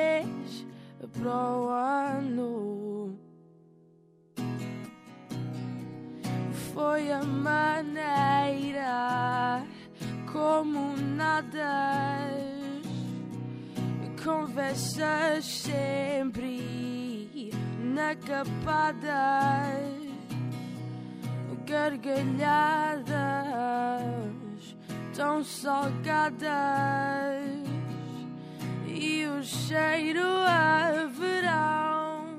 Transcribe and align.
Talvez 0.00 0.66
pro 1.12 1.68
ano. 1.70 3.18
Foi 6.72 7.12
a 7.12 7.22
maneira 7.22 8.92
como 10.32 10.96
nada 10.96 12.30
conversas 14.24 15.44
sempre 15.46 17.30
inacabadas, 17.34 18.44
gargalhadas 21.66 23.10
tão 25.14 25.42
salgadas 25.42 26.40
e 29.00 29.24
o 29.26 29.42
cheiro 29.42 30.26
a 30.46 31.06
verão 31.06 32.36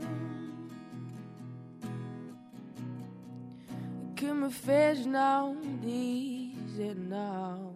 que 4.16 4.32
me 4.32 4.52
fez 4.52 5.04
não 5.08 5.58
dizer 5.82 6.96
não. 6.96 7.72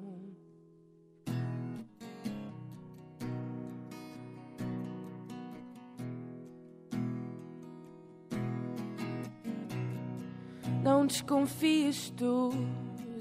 Não 10.83 11.07
desconfies 11.07 12.11
tu 12.11 12.51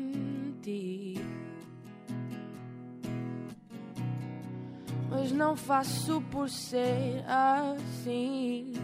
Mas 5.10 5.32
não 5.32 5.56
faço 5.56 6.22
por 6.30 6.48
ser 6.48 7.24
assim. 7.26 8.74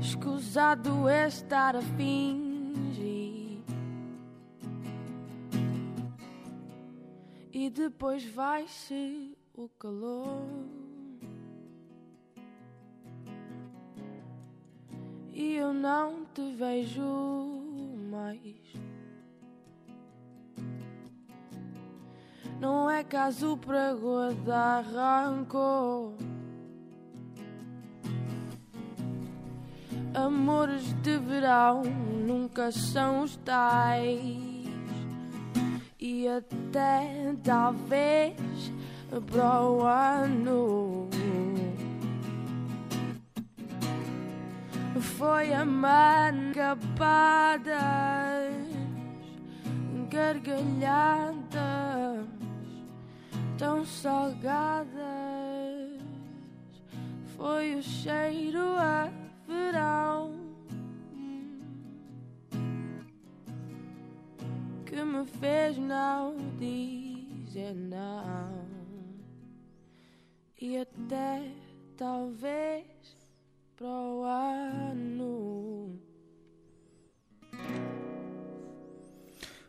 Escusado 0.00 1.08
é 1.08 1.28
estar 1.28 1.76
a 1.76 1.82
fingir. 1.82 3.62
E 7.52 7.70
depois 7.70 8.24
vai-se 8.24 9.38
o 9.54 9.68
calor. 9.68 10.48
E 15.34 15.56
eu 15.56 15.74
não 15.74 16.24
te 16.32 16.54
vejo 16.54 17.02
mais. 18.08 18.54
Não 22.60 22.88
é 22.88 23.02
caso 23.02 23.56
para 23.56 23.92
guardar 23.94 24.84
rancor. 24.84 26.14
Amores 30.14 30.84
de 31.02 31.18
verão 31.18 31.82
nunca 31.82 32.70
são 32.70 33.24
os 33.24 33.36
tais. 33.38 34.38
E 35.98 36.28
até 36.28 37.34
talvez 37.42 38.36
para 39.32 39.62
o 39.62 39.82
ano. 39.82 41.03
Foi 45.04 45.52
a 45.52 45.64
mangabadas, 45.64 46.74
gargalhadas 50.10 51.44
tão 53.58 53.84
salgadas. 53.84 54.92
Foi 57.36 57.74
o 57.74 57.82
cheiro 57.82 58.60
a 58.78 59.10
verão 59.46 60.32
que 64.86 65.02
me 65.02 65.24
fez 65.26 65.76
não 65.78 66.36
dizer 66.58 67.74
não 67.74 68.64
e 70.60 70.78
até 70.78 71.50
talvez 71.96 73.23
pro 73.84 74.24
ano. 74.24 76.00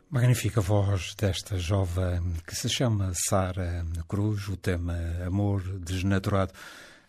Magnífica 0.09 0.61
voz 0.61 1.13
desta 1.15 1.57
jovem 1.57 2.21
que 2.47 2.55
se 2.55 2.69
chama 2.69 3.11
Sara 3.13 3.85
Cruz, 4.07 4.47
o 4.47 4.55
tema 4.55 4.95
Amor 5.25 5.61
Desnaturado. 5.79 6.53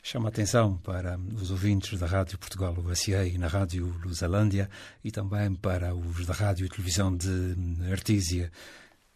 Chama 0.02 0.28
a 0.28 0.30
atenção 0.30 0.78
para 0.78 1.16
os 1.18 1.52
ouvintes 1.52 1.98
da 1.98 2.06
Rádio 2.06 2.38
Portugal 2.38 2.74
USA 2.76 3.24
e 3.24 3.38
na 3.38 3.46
Rádio 3.46 3.86
Lusalândia 4.04 4.68
e 5.04 5.12
também 5.12 5.54
para 5.54 5.94
os 5.94 6.26
da 6.26 6.34
Rádio 6.34 6.66
e 6.66 6.68
Televisão 6.68 7.16
de 7.16 7.54
Artísia. 7.90 8.50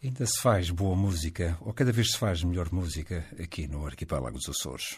Ainda 0.01 0.25
se 0.25 0.41
faz 0.41 0.69
boa 0.69 0.95
música, 0.95 1.57
ou 1.61 1.73
cada 1.73 1.91
vez 1.91 2.11
se 2.11 2.17
faz 2.17 2.41
melhor 2.43 2.71
música 2.71 3.25
aqui 3.37 3.67
no 3.67 3.85
Arquipélago 3.85 4.37
dos 4.37 4.49
Açores. 4.49 4.97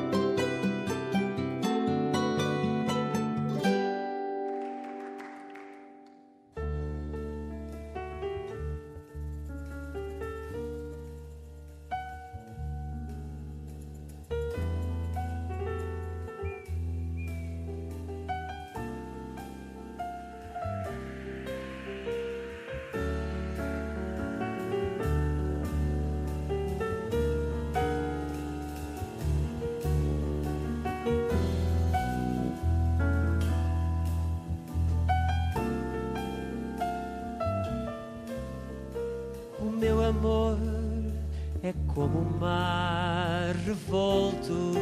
Como 41.93 42.19
o 42.19 42.39
mar 42.39 43.55
revolto, 43.65 44.73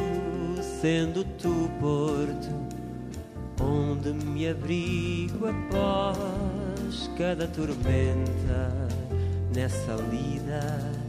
sendo 0.80 1.24
tu 1.38 1.70
porto, 1.80 2.54
onde 3.62 4.12
me 4.12 4.48
abrigo 4.48 5.46
após 5.46 7.10
cada 7.16 7.46
tormenta, 7.48 8.88
nessa 9.54 9.94
lida 10.10 11.00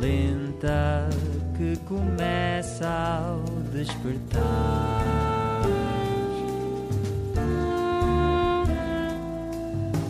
lenta 0.00 1.08
que 1.56 1.76
começa 1.86 2.88
ao 2.88 3.42
despertar. 3.72 4.42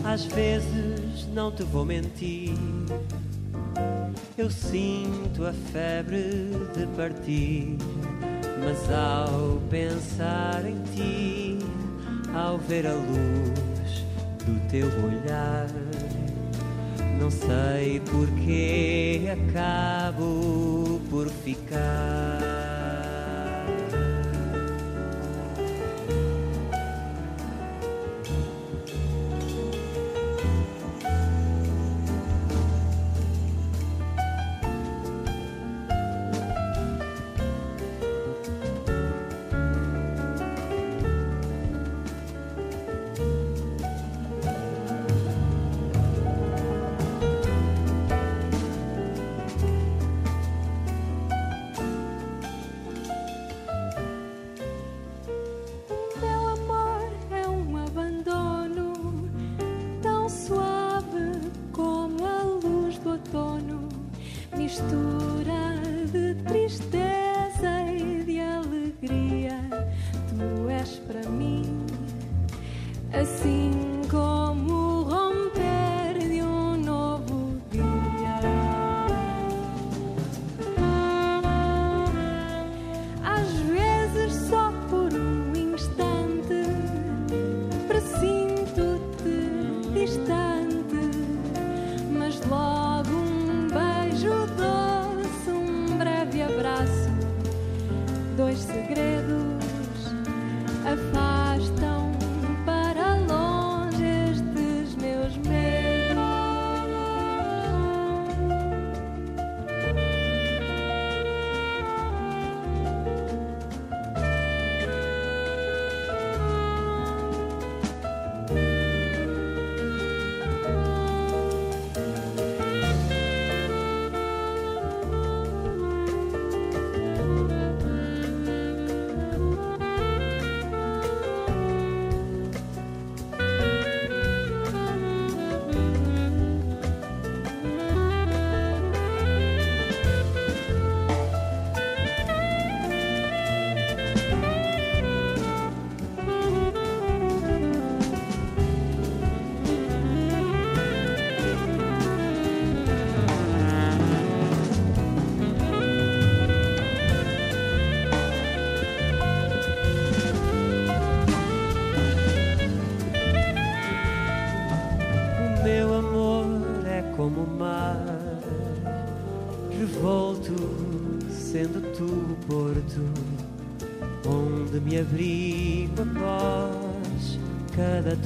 Às 0.03 0.25
vezes 0.25 1.27
não 1.33 1.51
te 1.51 1.63
vou 1.63 1.85
mentir 1.85 2.55
eu 4.37 4.51
sinto 4.51 5.45
a 5.45 5.51
febre 5.51 6.51
de 6.75 6.85
partir, 6.95 7.75
mas 8.63 8.91
ao 8.91 9.59
pensar 9.67 10.63
em 10.63 10.79
ti, 10.93 11.57
ao 12.35 12.59
ver 12.59 12.85
a 12.85 12.93
luz 12.93 14.05
do 14.45 14.69
teu 14.69 14.87
olhar, 15.03 15.67
não 17.19 17.31
sei 17.31 17.99
porque 18.11 19.23
acabo 19.31 21.01
por 21.09 21.27
ficar. 21.29 22.66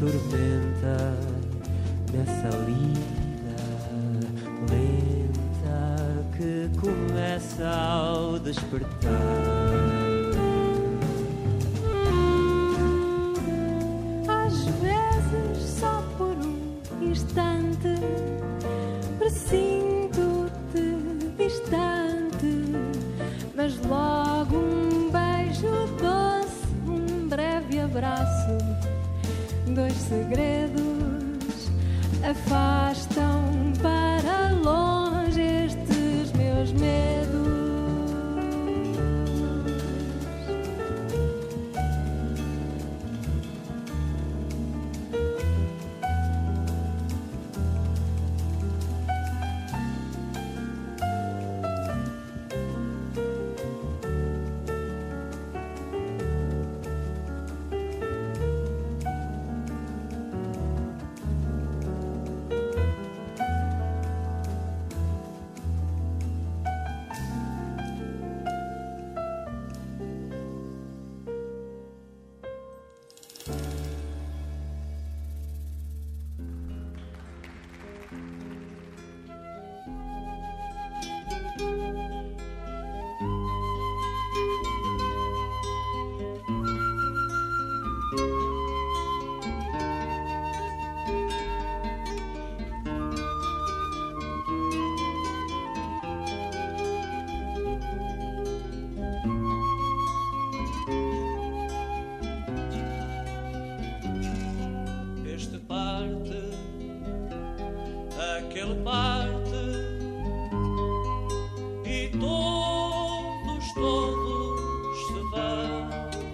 Tormenta 0.02 0.51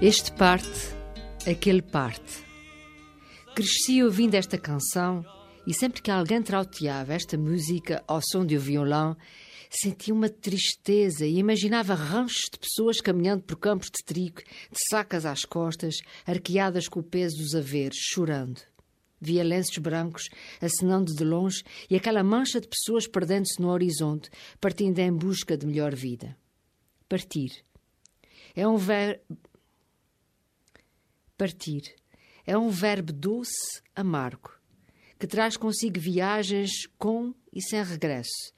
Este 0.07 0.31
parte, 0.31 0.95
aquele 1.45 1.81
parte. 1.81 2.45
Cresci 3.53 4.01
ouvindo 4.01 4.35
esta 4.35 4.57
canção 4.57 5.25
e 5.67 5.73
sempre 5.73 6.01
que 6.01 6.09
alguém 6.09 6.41
trauteava 6.41 7.13
esta 7.13 7.37
música 7.37 8.01
ao 8.07 8.21
som 8.23 8.45
de 8.45 8.55
um 8.55 8.59
violão, 8.61 9.17
sentia 9.69 10.13
uma 10.13 10.29
tristeza 10.29 11.25
e 11.25 11.39
imaginava 11.39 11.93
ranchos 11.93 12.45
de 12.49 12.57
pessoas 12.57 13.01
caminhando 13.01 13.43
por 13.43 13.57
campos 13.57 13.87
de 13.87 14.01
trigo, 14.05 14.37
de 14.71 14.79
sacas 14.89 15.25
às 15.25 15.43
costas, 15.43 15.95
arqueadas 16.25 16.87
com 16.87 17.01
o 17.01 17.03
peso 17.03 17.39
dos 17.39 17.53
haveres, 17.53 17.97
chorando. 17.99 18.61
Via 19.19 19.43
lenços 19.43 19.77
brancos 19.77 20.29
acenando 20.61 21.13
de 21.13 21.25
longe 21.25 21.65
e 21.89 21.97
aquela 21.97 22.23
mancha 22.23 22.61
de 22.61 22.69
pessoas 22.69 23.07
perdendo-se 23.07 23.61
no 23.61 23.67
horizonte, 23.67 24.29
partindo 24.61 24.99
em 24.99 25.11
busca 25.11 25.57
de 25.57 25.67
melhor 25.67 25.93
vida. 25.93 26.33
Partir. 27.09 27.51
É 28.55 28.65
um 28.65 28.77
ver... 28.77 29.21
Partir. 31.37 31.93
É 32.47 32.57
um 32.57 32.69
verbo 32.69 33.13
doce, 33.13 33.83
amargo, 33.95 34.49
que 35.19 35.27
traz 35.27 35.55
consigo 35.55 35.99
viagens 35.99 36.87
com 36.97 37.31
e 37.53 37.61
sem 37.61 37.83
regresso, 37.83 38.51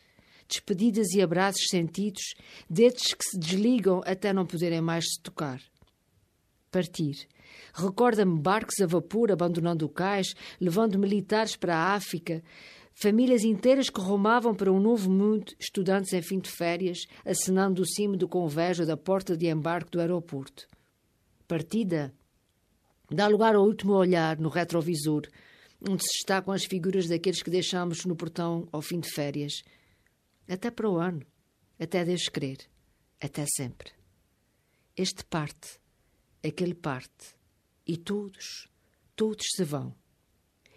despedidas 0.48 1.10
e 1.10 1.22
abraços 1.22 1.68
sentidos, 1.70 2.22
dedos 2.70 3.14
que 3.14 3.26
se 3.26 3.38
desligam 3.38 4.02
até 4.06 4.32
não 4.32 4.46
poderem 4.46 4.80
mais 4.80 5.04
se 5.04 5.22
tocar. 5.22 5.62
Partir. 6.72 7.28
Recorda-me 7.74 8.40
barcos 8.40 8.80
a 8.82 8.86
vapor 8.86 9.30
abandonando 9.30 9.86
o 9.86 9.90
cais, 9.90 10.34
levando 10.62 10.98
militares 10.98 11.58
para 11.58 11.76
a 11.76 11.96
África, 11.96 12.42
famílias 12.94 13.44
inteiras 13.44 13.90
que 13.90 14.00
rumavam 14.00 14.56
para 14.56 14.72
um 14.72 14.80
novo 14.80 15.12
mundo, 15.12 15.52
estudantes 15.60 16.14
em 16.14 16.22
fim 16.22 16.40
de 16.40 16.50
férias, 16.50 17.00
acenando 17.26 17.82
o 17.82 17.86
cimo 17.86 18.16
do 18.16 18.28
convés 18.28 18.80
ou 18.80 18.86
da 18.86 18.96
porta 18.96 19.36
de 19.36 19.48
embarque 19.48 19.92
do 19.92 20.00
aeroporto. 20.00 20.66
Partida 21.46 22.14
dá 23.12 23.28
lugar 23.28 23.56
ao 23.56 23.66
último 23.66 23.94
olhar 23.94 24.38
no 24.38 24.50
retrovisor, 24.50 25.24
onde 25.88 26.04
se 26.04 26.20
destacam 26.20 26.54
as 26.54 26.66
figuras 26.66 27.08
daqueles 27.08 27.42
que 27.42 27.50
deixamos 27.50 28.06
no 28.06 28.16
portão 28.16 28.68
ao 28.72 28.82
fim 28.82 29.00
de 29.00 29.10
férias. 29.10 29.62
Até 30.48 30.70
para 30.70 30.90
o 30.90 30.98
ano, 30.98 31.26
até 31.80 32.04
Deus 32.04 32.28
querer, 32.28 32.58
até 33.20 33.46
sempre. 33.56 33.92
Este 34.96 35.24
parte, 35.24 35.80
aquele 36.44 36.74
parte, 36.74 37.36
e 37.88 37.98
todos, 37.98 38.68
todos 39.16 39.46
se 39.56 39.64
vão. 39.64 39.96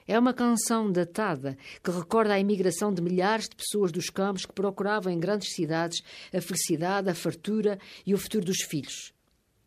É 0.07 0.19
uma 0.19 0.35
canção 0.35 0.91
datada 0.91 1.57
que 1.83 1.91
recorda 1.91 2.35
a 2.35 2.39
imigração 2.39 2.93
de 2.93 3.01
milhares 3.01 3.49
de 3.49 3.57
pessoas 3.57 3.93
dos 3.93 4.11
campos 4.11 4.45
que 4.45 4.53
procuravam 4.53 5.13
em 5.13 5.19
grandes 5.19 5.55
cidades 5.55 6.03
a 6.33 6.41
felicidade, 6.41 7.09
a 7.09 7.15
fartura 7.15 7.79
e 8.05 8.13
o 8.13 8.19
futuro 8.19 8.45
dos 8.45 8.63
filhos. 8.63 9.13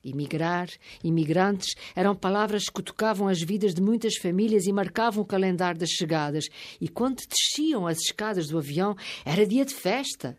Imigrar, 0.06 0.70
imigrantes, 1.04 1.74
eram 1.96 2.16
palavras 2.16 2.66
que 2.66 2.84
tocavam 2.84 3.28
as 3.28 3.42
vidas 3.42 3.74
de 3.74 3.82
muitas 3.82 4.18
famílias 4.18 4.68
e 4.68 4.72
marcavam 4.72 5.24
o 5.24 5.26
calendário 5.26 5.80
das 5.80 5.90
chegadas. 5.90 6.46
E 6.80 6.88
quando 6.88 7.24
desciam 7.28 7.88
as 7.88 7.98
escadas 7.98 8.48
do 8.48 8.60
avião, 8.60 8.96
era 9.26 9.48
dia 9.48 9.66
de 9.66 9.74
festa. 9.74 10.38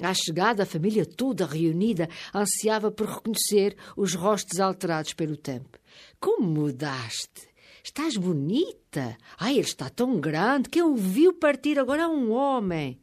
À 0.00 0.12
chegada, 0.12 0.64
a 0.64 0.66
família 0.66 1.06
toda 1.06 1.46
reunida 1.46 2.08
ansiava 2.34 2.90
por 2.90 3.06
reconhecer 3.06 3.76
os 3.96 4.14
rostos 4.14 4.58
alterados 4.58 5.14
pelo 5.14 5.36
tempo. 5.36 5.78
Como 6.18 6.48
mudaste! 6.48 7.54
Estás 7.84 8.16
bonita! 8.16 9.16
Ai, 9.38 9.52
ele 9.52 9.60
está 9.60 9.88
tão 9.88 10.18
grande! 10.18 10.68
Quem 10.68 10.82
o 10.82 10.96
viu 10.96 11.32
partir 11.34 11.78
agora 11.78 12.02
é 12.02 12.08
um 12.08 12.32
homem! 12.32 12.98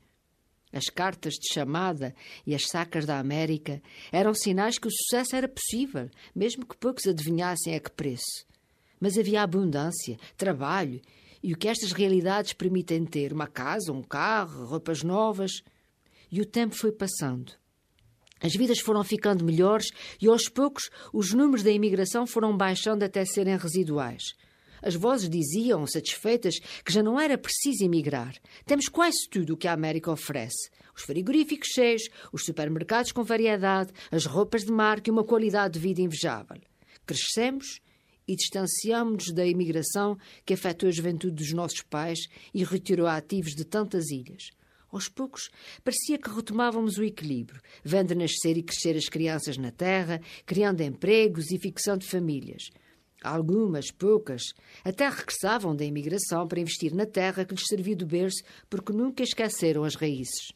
As 0.74 0.86
cartas 0.86 1.34
de 1.34 1.54
chamada 1.54 2.16
e 2.46 2.56
as 2.56 2.68
sacas 2.68 3.06
da 3.06 3.20
América 3.20 3.82
eram 4.12 4.34
sinais 4.34 4.78
que 4.78 4.88
o 4.88 4.92
sucesso 4.92 5.36
era 5.36 5.48
possível, 5.48 6.10
mesmo 6.34 6.66
que 6.66 6.78
poucos 6.78 7.06
adivinhassem 7.06 7.76
a 7.76 7.80
que 7.80 7.92
preço. 7.92 8.46
Mas 9.00 9.18
havia 9.18 9.42
abundância, 9.42 10.18
trabalho 10.38 11.02
e 11.44 11.54
o 11.54 11.58
que 11.58 11.68
estas 11.68 11.92
realidades 11.92 12.54
permitem 12.54 13.06
ter: 13.06 13.34
uma 13.34 13.48
casa, 13.48 13.92
um 13.92 14.04
carro, 14.04 14.66
roupas 14.66 15.04
novas. 15.04 15.64
E 16.32 16.40
o 16.40 16.46
tempo 16.46 16.76
foi 16.76 16.92
passando. 16.92 17.52
As 18.42 18.54
vidas 18.54 18.80
foram 18.80 19.04
ficando 19.04 19.44
melhores 19.44 19.88
e 20.20 20.28
aos 20.28 20.48
poucos 20.48 20.90
os 21.14 21.34
números 21.34 21.64
da 21.64 21.70
imigração 21.70 22.26
foram 22.26 22.56
baixando 22.56 23.04
até 23.04 23.26
serem 23.26 23.58
residuais. 23.58 24.34
As 24.82 24.96
vozes 24.96 25.30
diziam, 25.30 25.86
satisfeitas, 25.86 26.60
que 26.84 26.92
já 26.92 27.04
não 27.04 27.20
era 27.20 27.38
preciso 27.38 27.84
emigrar. 27.84 28.36
Temos 28.66 28.88
quase 28.88 29.28
tudo 29.30 29.54
o 29.54 29.58
que 29.58 29.68
a 29.68 29.74
América 29.74 30.12
oferece. 30.12 30.70
Os 30.96 31.04
frigoríficos 31.04 31.70
cheios, 31.70 32.04
os 32.34 32.44
supermercados 32.44 33.12
com 33.12 33.24
variedade, 33.24 33.92
as 34.10 34.26
roupas 34.26 34.64
de 34.64 34.72
marca 34.72 35.10
e 35.10 35.12
uma 35.12 35.24
qualidade 35.24 35.76
de 35.76 35.80
vida 35.80 36.02
invejável. 36.02 36.62
Crescemos 37.06 37.80
e 38.28 38.36
distanciamos-nos 38.36 39.34
da 39.34 39.46
imigração 39.46 40.18
que 40.46 40.54
afetou 40.54 40.90
a 40.90 40.92
juventude 40.92 41.36
dos 41.36 41.54
nossos 41.54 41.82
pais 41.82 42.20
e 42.54 42.64
retirou 42.64 43.08
ativos 43.08 43.54
de 43.54 43.66
tantas 43.66 44.10
ilhas. 44.10 44.50
Aos 44.92 45.08
poucos, 45.08 45.50
parecia 45.84 46.18
que 46.18 46.30
retomávamos 46.30 46.98
o 46.98 47.04
equilíbrio, 47.04 47.62
vendo 47.84 48.14
nascer 48.14 48.58
e 48.58 48.64
crescer 48.64 48.98
as 48.98 49.08
crianças 49.08 49.58
na 49.58 49.72
terra, 49.72 50.20
criando 50.46 50.82
empregos 50.82 51.50
e 51.50 51.58
fixando 51.58 52.06
famílias. 52.06 52.64
Algumas, 53.24 53.92
poucas, 53.92 54.42
até 54.84 55.08
regressavam 55.08 55.76
da 55.76 55.86
imigração 55.86 56.48
para 56.48 56.60
investir 56.60 56.94
na 56.94 57.06
terra 57.06 57.46
que 57.46 57.54
lhes 57.54 57.68
serviu 57.68 57.96
de 57.96 58.04
berço 58.04 58.44
porque 58.70 58.92
nunca 58.92 59.22
esqueceram 59.22 59.84
as 59.84 59.96
raízes. 59.96 60.52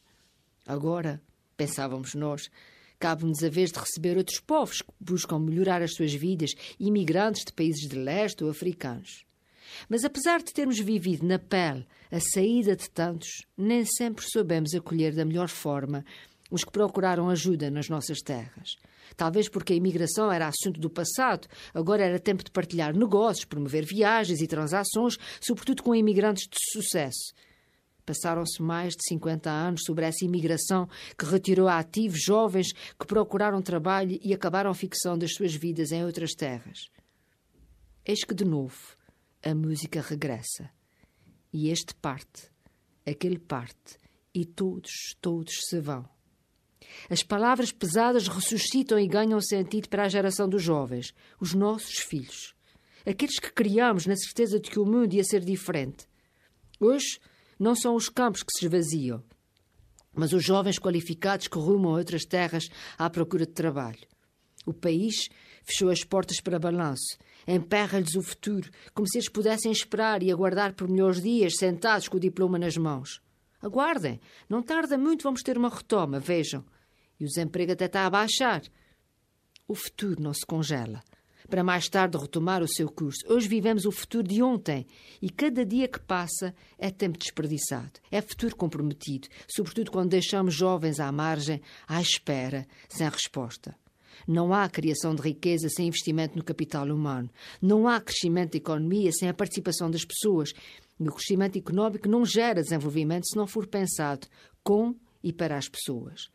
Agora, 0.66 1.22
pensávamos 1.56 2.14
nós, 2.14 2.50
cabe-nos 2.98 3.44
a 3.44 3.48
vez 3.48 3.70
de 3.70 3.78
receber 3.78 4.16
outros 4.16 4.40
povos 4.40 4.82
que 4.82 4.92
buscam 4.98 5.38
melhorar 5.38 5.80
as 5.80 5.94
suas 5.94 6.12
vidas, 6.12 6.54
imigrantes 6.78 7.44
de 7.44 7.52
países 7.52 7.88
de 7.88 7.96
leste 7.96 8.42
ou 8.42 8.50
africanos. 8.50 9.24
Mas 9.88 10.04
apesar 10.04 10.42
de 10.42 10.52
termos 10.52 10.78
vivido 10.78 11.24
na 11.24 11.38
pele 11.38 11.86
a 12.10 12.18
saída 12.20 12.74
de 12.74 12.90
tantos, 12.90 13.46
nem 13.56 13.84
sempre 13.84 14.24
soubemos 14.28 14.74
acolher 14.74 15.14
da 15.14 15.24
melhor 15.24 15.48
forma 15.48 16.04
os 16.50 16.64
que 16.64 16.70
procuraram 16.70 17.28
ajuda 17.28 17.70
nas 17.70 17.88
nossas 17.88 18.20
terras. 18.20 18.76
Talvez 19.16 19.48
porque 19.48 19.72
a 19.72 19.76
imigração 19.76 20.30
era 20.30 20.48
assunto 20.48 20.80
do 20.80 20.90
passado, 20.90 21.46
agora 21.72 22.04
era 22.04 22.18
tempo 22.18 22.44
de 22.44 22.50
partilhar 22.50 22.96
negócios, 22.96 23.44
promover 23.44 23.84
viagens 23.84 24.40
e 24.40 24.46
transações, 24.46 25.16
sobretudo 25.40 25.82
com 25.82 25.94
imigrantes 25.94 26.46
de 26.48 26.58
sucesso. 26.72 27.32
Passaram-se 28.04 28.62
mais 28.62 28.94
de 28.94 29.02
50 29.08 29.50
anos 29.50 29.82
sobre 29.84 30.04
essa 30.04 30.24
imigração 30.24 30.88
que 31.18 31.24
retirou 31.24 31.66
ativos 31.66 32.20
jovens 32.22 32.72
que 32.72 33.06
procuraram 33.06 33.60
trabalho 33.60 34.18
e 34.22 34.32
acabaram 34.32 34.72
fixando 34.72 35.24
as 35.24 35.34
suas 35.34 35.54
vidas 35.54 35.90
em 35.90 36.04
outras 36.04 36.32
terras. 36.32 36.88
Eis 38.04 38.22
que, 38.22 38.34
de 38.34 38.44
novo, 38.44 38.96
a 39.42 39.52
música 39.54 40.00
regressa. 40.00 40.70
E 41.52 41.68
este 41.70 41.94
parte, 41.96 42.48
aquele 43.04 43.38
parte, 43.38 43.98
e 44.32 44.44
todos, 44.44 45.16
todos 45.20 45.54
se 45.68 45.80
vão. 45.80 46.15
As 47.08 47.22
palavras 47.22 47.70
pesadas 47.70 48.26
ressuscitam 48.26 48.98
e 48.98 49.06
ganham 49.06 49.40
sentido 49.40 49.88
para 49.88 50.04
a 50.04 50.08
geração 50.08 50.48
dos 50.48 50.62
jovens, 50.62 51.14
os 51.40 51.54
nossos 51.54 51.98
filhos. 51.98 52.54
Aqueles 53.06 53.38
que 53.38 53.52
criamos 53.52 54.06
na 54.06 54.16
certeza 54.16 54.58
de 54.58 54.68
que 54.68 54.80
o 54.80 54.84
mundo 54.84 55.14
ia 55.14 55.22
ser 55.22 55.44
diferente. 55.44 56.08
Hoje, 56.80 57.20
não 57.58 57.76
são 57.76 57.94
os 57.94 58.08
campos 58.08 58.42
que 58.42 58.52
se 58.58 58.66
esvaziam, 58.66 59.22
mas 60.12 60.32
os 60.32 60.44
jovens 60.44 60.78
qualificados 60.78 61.46
que 61.46 61.58
rumam 61.58 61.94
a 61.94 61.98
outras 61.98 62.24
terras 62.24 62.68
à 62.98 63.08
procura 63.08 63.46
de 63.46 63.52
trabalho. 63.52 64.00
O 64.66 64.74
país 64.74 65.28
fechou 65.62 65.90
as 65.90 66.02
portas 66.02 66.40
para 66.40 66.58
balanço, 66.58 67.16
emperra-lhes 67.46 68.16
o 68.16 68.22
futuro, 68.22 68.68
como 68.92 69.08
se 69.08 69.18
eles 69.18 69.28
pudessem 69.28 69.70
esperar 69.70 70.24
e 70.24 70.32
aguardar 70.32 70.74
por 70.74 70.88
melhores 70.88 71.22
dias, 71.22 71.54
sentados 71.56 72.08
com 72.08 72.16
o 72.16 72.20
diploma 72.20 72.58
nas 72.58 72.76
mãos. 72.76 73.20
Aguardem, 73.62 74.20
não 74.48 74.60
tarda 74.60 74.98
muito, 74.98 75.22
vamos 75.22 75.42
ter 75.42 75.56
uma 75.56 75.68
retoma, 75.68 76.18
vejam 76.18 76.64
e 77.18 77.24
o 77.24 77.28
desemprego 77.28 77.72
até 77.72 77.86
está 77.86 78.06
a 78.06 78.10
baixar. 78.10 78.62
O 79.68 79.74
futuro 79.74 80.22
não 80.22 80.32
se 80.32 80.46
congela, 80.46 81.02
para 81.48 81.64
mais 81.64 81.88
tarde 81.88 82.18
retomar 82.18 82.62
o 82.62 82.68
seu 82.68 82.88
curso. 82.88 83.20
Hoje 83.28 83.48
vivemos 83.48 83.84
o 83.84 83.92
futuro 83.92 84.26
de 84.26 84.42
ontem 84.42 84.86
e 85.20 85.30
cada 85.30 85.64
dia 85.64 85.88
que 85.88 86.00
passa 86.00 86.54
é 86.78 86.90
tempo 86.90 87.18
desperdiçado. 87.18 88.00
É 88.10 88.20
futuro 88.20 88.54
comprometido, 88.56 89.28
sobretudo 89.48 89.90
quando 89.90 90.10
deixamos 90.10 90.54
jovens 90.54 91.00
à 91.00 91.10
margem, 91.10 91.60
à 91.86 92.00
espera, 92.00 92.66
sem 92.88 93.08
resposta. 93.08 93.74
Não 94.26 94.52
há 94.52 94.68
criação 94.68 95.14
de 95.14 95.22
riqueza 95.22 95.68
sem 95.68 95.88
investimento 95.88 96.36
no 96.36 96.44
capital 96.44 96.86
humano. 96.86 97.30
Não 97.60 97.86
há 97.86 98.00
crescimento 98.00 98.52
da 98.52 98.58
economia 98.58 99.12
sem 99.12 99.28
a 99.28 99.34
participação 99.34 99.90
das 99.90 100.04
pessoas. 100.04 100.52
E 100.98 101.08
o 101.08 101.12
crescimento 101.12 101.58
económico 101.58 102.08
não 102.08 102.24
gera 102.24 102.62
desenvolvimento 102.62 103.26
se 103.28 103.36
não 103.36 103.46
for 103.46 103.66
pensado 103.66 104.26
com 104.62 104.94
e 105.22 105.32
para 105.32 105.56
as 105.56 105.68
pessoas. 105.68 106.30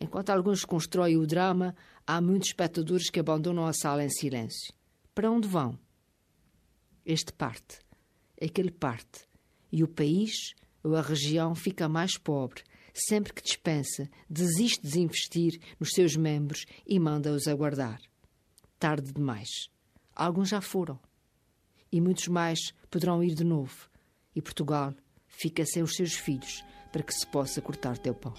Enquanto 0.00 0.30
alguns 0.30 0.64
constroem 0.64 1.16
o 1.16 1.26
drama, 1.26 1.74
há 2.06 2.20
muitos 2.20 2.48
espectadores 2.48 3.10
que 3.10 3.20
abandonam 3.20 3.66
a 3.66 3.72
sala 3.72 4.04
em 4.04 4.10
silêncio. 4.10 4.74
Para 5.14 5.30
onde 5.30 5.48
vão? 5.48 5.78
Este 7.04 7.32
parte, 7.32 7.78
aquele 8.40 8.70
parte, 8.70 9.26
e 9.72 9.82
o 9.82 9.88
país 9.88 10.54
ou 10.82 10.94
a 10.96 11.02
região 11.02 11.54
fica 11.54 11.88
mais 11.88 12.18
pobre 12.18 12.62
sempre 12.96 13.32
que 13.32 13.42
dispensa, 13.42 14.08
desiste 14.28 14.86
de 14.86 15.00
investir 15.00 15.60
nos 15.78 15.90
seus 15.90 16.16
membros 16.16 16.64
e 16.86 16.98
manda-os 16.98 17.46
aguardar. 17.46 18.00
tarde 18.78 19.12
demais. 19.12 19.48
Alguns 20.14 20.48
já 20.48 20.60
foram. 20.60 20.98
E 21.90 22.00
muitos 22.00 22.28
mais 22.28 22.72
poderão 22.90 23.22
ir 23.22 23.34
de 23.34 23.44
novo. 23.44 23.88
E 24.34 24.42
Portugal 24.42 24.94
fica 25.26 25.64
sem 25.64 25.82
os 25.82 25.94
seus 25.94 26.14
filhos 26.14 26.62
para 26.92 27.02
que 27.02 27.12
se 27.12 27.26
possa 27.26 27.60
cortar 27.60 27.98
teu 27.98 28.14
pão. 28.14 28.34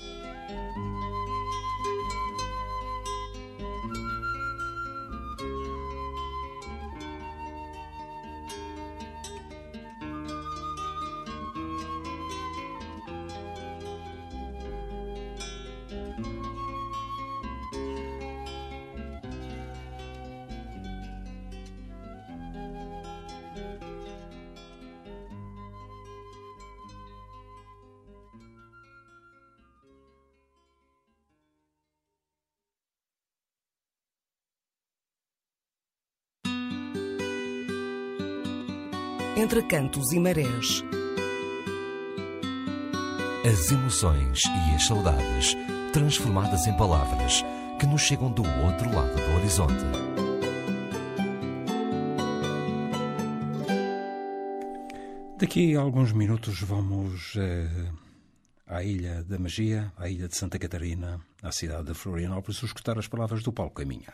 Entre 39.39 39.61
cantos 39.61 40.11
e 40.13 40.19
marés. 40.19 40.83
As 43.47 43.71
emoções 43.71 44.41
e 44.45 44.73
as 44.73 44.83
saudades 44.87 45.55
transformadas 45.93 46.65
em 46.65 46.75
palavras 46.75 47.45
que 47.79 47.85
nos 47.85 48.01
chegam 48.01 48.31
do 48.31 48.41
outro 48.41 48.91
lado 48.91 49.13
do 49.13 49.35
horizonte. 49.35 49.85
Daqui 55.37 55.75
a 55.75 55.81
alguns 55.81 56.11
minutos 56.13 56.59
vamos 56.61 57.35
eh, 57.37 57.91
à 58.65 58.81
Ilha 58.81 59.23
da 59.23 59.37
Magia, 59.37 59.93
à 59.97 60.09
Ilha 60.09 60.27
de 60.27 60.35
Santa 60.35 60.57
Catarina, 60.57 61.21
à 61.43 61.51
cidade 61.51 61.85
de 61.85 61.93
Florianópolis, 61.93 62.63
escutar 62.63 62.97
as 62.97 63.07
palavras 63.07 63.43
do 63.43 63.53
Paulo 63.53 63.71
Caminha. 63.71 64.13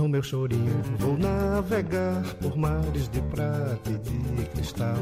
No 0.00 0.08
meu 0.08 0.22
chorinho 0.22 0.82
vou 0.98 1.18
navegar 1.18 2.22
por 2.40 2.56
mares 2.56 3.06
de 3.10 3.20
prata 3.20 3.90
e 3.90 3.98
de 3.98 4.44
cristal. 4.46 4.96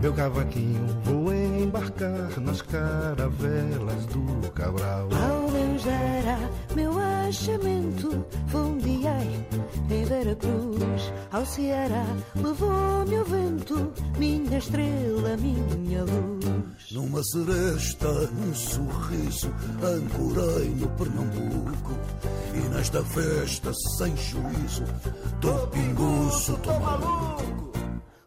Meu 0.00 0.14
cavaquinho 0.14 0.86
vou 1.04 1.30
embarcar 1.70 2.40
nas 2.40 2.62
caravelas 2.62 4.06
do 4.06 4.50
Cabral. 4.50 5.08
Ao 5.12 5.50
meu 6.74 6.92
achamento, 7.28 8.26
fundiei 8.48 9.46
em 9.88 10.04
Veracruz. 10.04 11.12
Ao 11.30 11.46
Ceará 11.46 12.04
levou-me 12.34 13.18
o 13.18 13.24
vento, 13.24 13.92
minha 14.18 14.58
estrela, 14.58 15.36
minha 15.36 16.02
luz. 16.02 16.90
Numa 16.90 17.22
seresta, 17.22 18.08
um 18.08 18.52
sorriso, 18.52 19.48
ancorei 19.80 20.70
no 20.70 20.88
Pernambuco. 20.90 21.92
E 22.52 22.74
nesta 22.74 23.02
festa 23.04 23.72
sem 23.96 24.16
juízo, 24.16 24.84
tô 25.40 25.68
pinguço, 25.68 26.56
tô 26.58 26.80
maluco. 26.80 27.70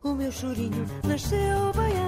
O 0.02 0.14
meu 0.14 0.32
chorinho 0.32 0.86
nasceu 1.06 1.74
baiano, 1.74 2.03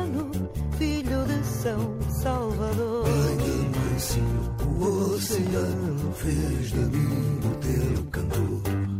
filho 0.78 1.26
de 1.26 1.46
São 1.46 1.98
Salvador. 2.22 3.04
Bem 3.04 3.38
de 3.38 3.80
mansinho, 3.80 4.56
o 4.80 5.14
oceano 5.14 6.14
fez 6.14 6.70
de 6.72 6.80
mim 6.80 7.40
o 7.44 7.56
teu 7.58 8.04
cantor. 8.12 8.95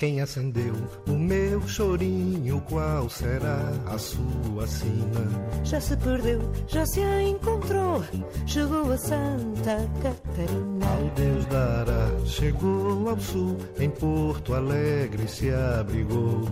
Quem 0.00 0.18
acendeu 0.22 0.72
o 1.06 1.10
meu 1.10 1.60
chorinho, 1.68 2.58
qual 2.62 3.06
será 3.10 3.70
a 3.84 3.98
sua 3.98 4.66
sina? 4.66 5.28
Já 5.62 5.78
se 5.78 5.94
perdeu, 5.98 6.40
já 6.68 6.86
se 6.86 7.02
encontrou, 7.02 8.02
chegou 8.46 8.90
a 8.90 8.96
Santa 8.96 9.76
Catarina. 10.02 10.79
Ao 11.00 11.08
Deus 11.08 11.46
dará, 11.46 12.10
chegou 12.26 13.08
ao 13.08 13.18
sul, 13.18 13.56
em 13.78 13.88
Porto 13.88 14.52
Alegre 14.52 15.26
se 15.26 15.50
abrigou. 15.50 16.42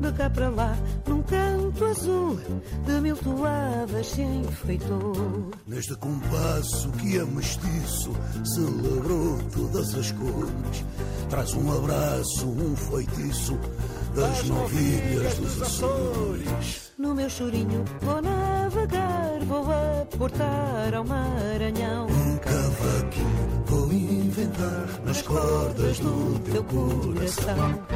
De 0.00 0.12
cá 0.12 0.30
para 0.30 0.48
lá, 0.48 0.78
num 1.08 1.20
canto 1.22 1.84
azul, 1.84 2.38
de 2.86 3.00
mil 3.00 3.16
toadas 3.16 4.06
se 4.06 4.22
enfeitou. 4.22 5.50
Neste 5.66 5.96
compasso 5.96 6.88
que 6.92 7.18
é 7.18 7.24
mestiço, 7.24 8.12
celebrou 8.44 9.38
todas 9.52 9.92
as 9.96 10.12
cores. 10.12 10.84
Traz 11.28 11.52
um 11.54 11.76
abraço, 11.76 12.46
um 12.46 12.76
feitiço 12.76 13.58
das 14.14 14.44
novilhas 14.44 15.34
dos 15.38 15.62
Açores. 15.62 16.92
No 16.96 17.12
meu 17.12 17.28
chorinho 17.28 17.84
vou 18.00 18.22
navegar, 18.22 19.40
vou 19.48 19.66
aportar 20.02 20.94
ao 20.94 21.04
Maranhão. 21.04 22.06
Um 22.06 22.38
cavaquinho 22.38 23.65
nas 25.04 25.20
cordas 25.22 25.98
do 26.00 26.38
teu 26.50 26.64
coração. 26.64 27.86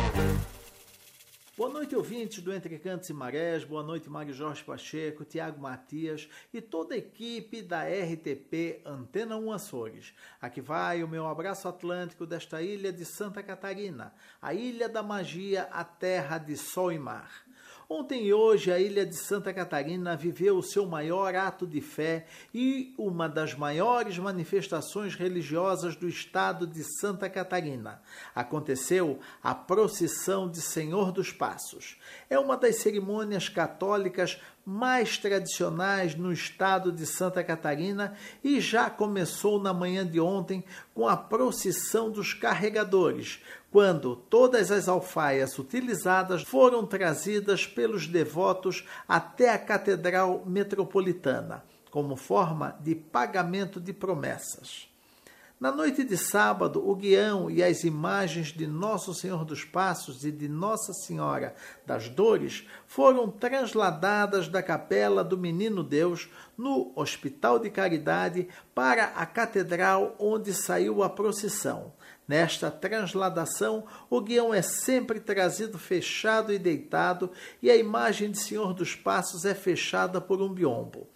Boa 1.57 1.71
noite, 1.71 1.97
ouvintes 1.97 2.43
do 2.43 2.53
Entre 2.53 2.79
Cantos 2.79 3.09
e 3.09 3.15
Marés. 3.15 3.65
Boa 3.65 3.83
noite, 3.83 4.09
Mário 4.09 4.33
Jorge 4.33 4.63
Pacheco, 4.63 5.25
Tiago 5.25 5.61
Matias 5.61 6.29
e 6.53 6.61
toda 6.61 6.95
a 6.95 6.99
equipe 6.99 7.63
da 7.63 7.85
RTP 7.85 8.81
Antena 8.85 9.37
1 9.37 9.53
Açores. 9.53 10.15
Aqui 10.41 10.61
vai 10.61 11.03
o 11.03 11.09
meu 11.09 11.27
abraço 11.27 11.67
atlântico 11.67 12.27
desta 12.27 12.63
ilha 12.63 12.93
de 12.93 13.05
Santa 13.05 13.43
Catarina, 13.43 14.13
a 14.41 14.53
ilha 14.53 14.89
da 14.89 15.03
magia, 15.03 15.63
a 15.73 15.85
terra 15.85 16.39
de 16.39 16.57
sol 16.57 16.93
e 16.93 16.99
mar. 16.99 17.50
Ontem 17.93 18.27
e 18.27 18.33
hoje, 18.33 18.71
a 18.71 18.79
ilha 18.79 19.05
de 19.05 19.17
Santa 19.17 19.53
Catarina 19.53 20.17
viveu 20.17 20.57
o 20.57 20.63
seu 20.63 20.87
maior 20.87 21.35
ato 21.35 21.67
de 21.67 21.81
fé 21.81 22.25
e 22.55 22.95
uma 22.97 23.29
das 23.29 23.53
maiores 23.53 24.17
manifestações 24.17 25.17
religiosas 25.17 25.97
do 25.97 26.09
estado 26.09 26.69
de 26.69 26.85
Santa 27.01 27.29
Catarina. 27.29 28.01
Aconteceu 28.33 29.19
a 29.43 29.57
procissão 29.57 30.49
de 30.49 30.61
Senhor 30.61 31.11
dos 31.11 31.33
Passos. 31.33 31.99
É 32.31 32.39
uma 32.39 32.57
das 32.57 32.77
cerimônias 32.77 33.49
católicas 33.49 34.41
mais 34.65 35.19
tradicionais 35.19 36.15
no 36.15 36.33
estado 36.33 36.93
de 36.93 37.05
Santa 37.05 37.43
Catarina 37.43 38.15
e 38.45 38.61
já 38.61 38.89
começou 38.89 39.61
na 39.61 39.75
manhã 39.75 40.07
de 40.07 40.21
ontem 40.21 40.63
com 40.95 41.09
a 41.09 41.17
procissão 41.17 42.09
dos 42.09 42.35
carregadores, 42.35 43.41
quando 43.71 44.17
todas 44.17 44.71
as 44.71 44.89
alfaias 44.89 45.59
utilizadas 45.59 46.43
foram 46.43 46.85
trazidas 46.85 47.67
pelos 47.67 48.07
devotos 48.07 48.85
até 49.07 49.51
a 49.51 49.59
Catedral 49.59 50.43
Metropolitana, 50.45 51.65
como 51.91 52.17
forma 52.17 52.77
de 52.81 52.95
pagamento 52.95 53.81
de 53.81 53.93
promessas. 53.93 54.91
Na 55.61 55.71
noite 55.71 56.03
de 56.03 56.17
sábado, 56.17 56.83
o 56.89 56.95
guião 56.95 57.51
e 57.51 57.63
as 57.63 57.85
imagens 57.85 58.47
de 58.47 58.67
Nosso 58.67 59.13
Senhor 59.13 59.45
dos 59.45 59.63
Passos 59.63 60.25
e 60.25 60.33
de 60.33 60.49
Nossa 60.49 60.95
Senhora 60.95 61.55
das 61.85 62.09
Dores 62.09 62.67
foram 62.87 63.31
transladadas 63.31 64.49
da 64.49 64.63
capela 64.63 65.23
do 65.23 65.37
Menino 65.37 65.85
Deus 65.85 66.31
no 66.57 66.91
Hospital 66.97 67.59
de 67.59 67.69
Caridade 67.69 68.49
para 68.75 69.05
a 69.09 69.27
catedral 69.27 70.17
onde 70.19 70.55
saiu 70.55 71.03
a 71.03 71.11
procissão. 71.11 71.93
Nesta 72.31 72.71
transladação, 72.71 73.83
o 74.09 74.21
guião 74.21 74.55
é 74.55 74.63
sempre 74.63 75.19
trazido 75.19 75.77
fechado 75.77 76.53
e 76.53 76.61
deitado, 76.61 77.33
e 77.61 77.69
a 77.69 77.75
imagem 77.75 78.31
de 78.31 78.39
Senhor 78.39 78.73
dos 78.73 78.95
Passos 78.95 79.45
é 79.45 79.53
fechada 79.53 80.21
por 80.21 80.41
um 80.41 80.49
biombo. 80.49 81.09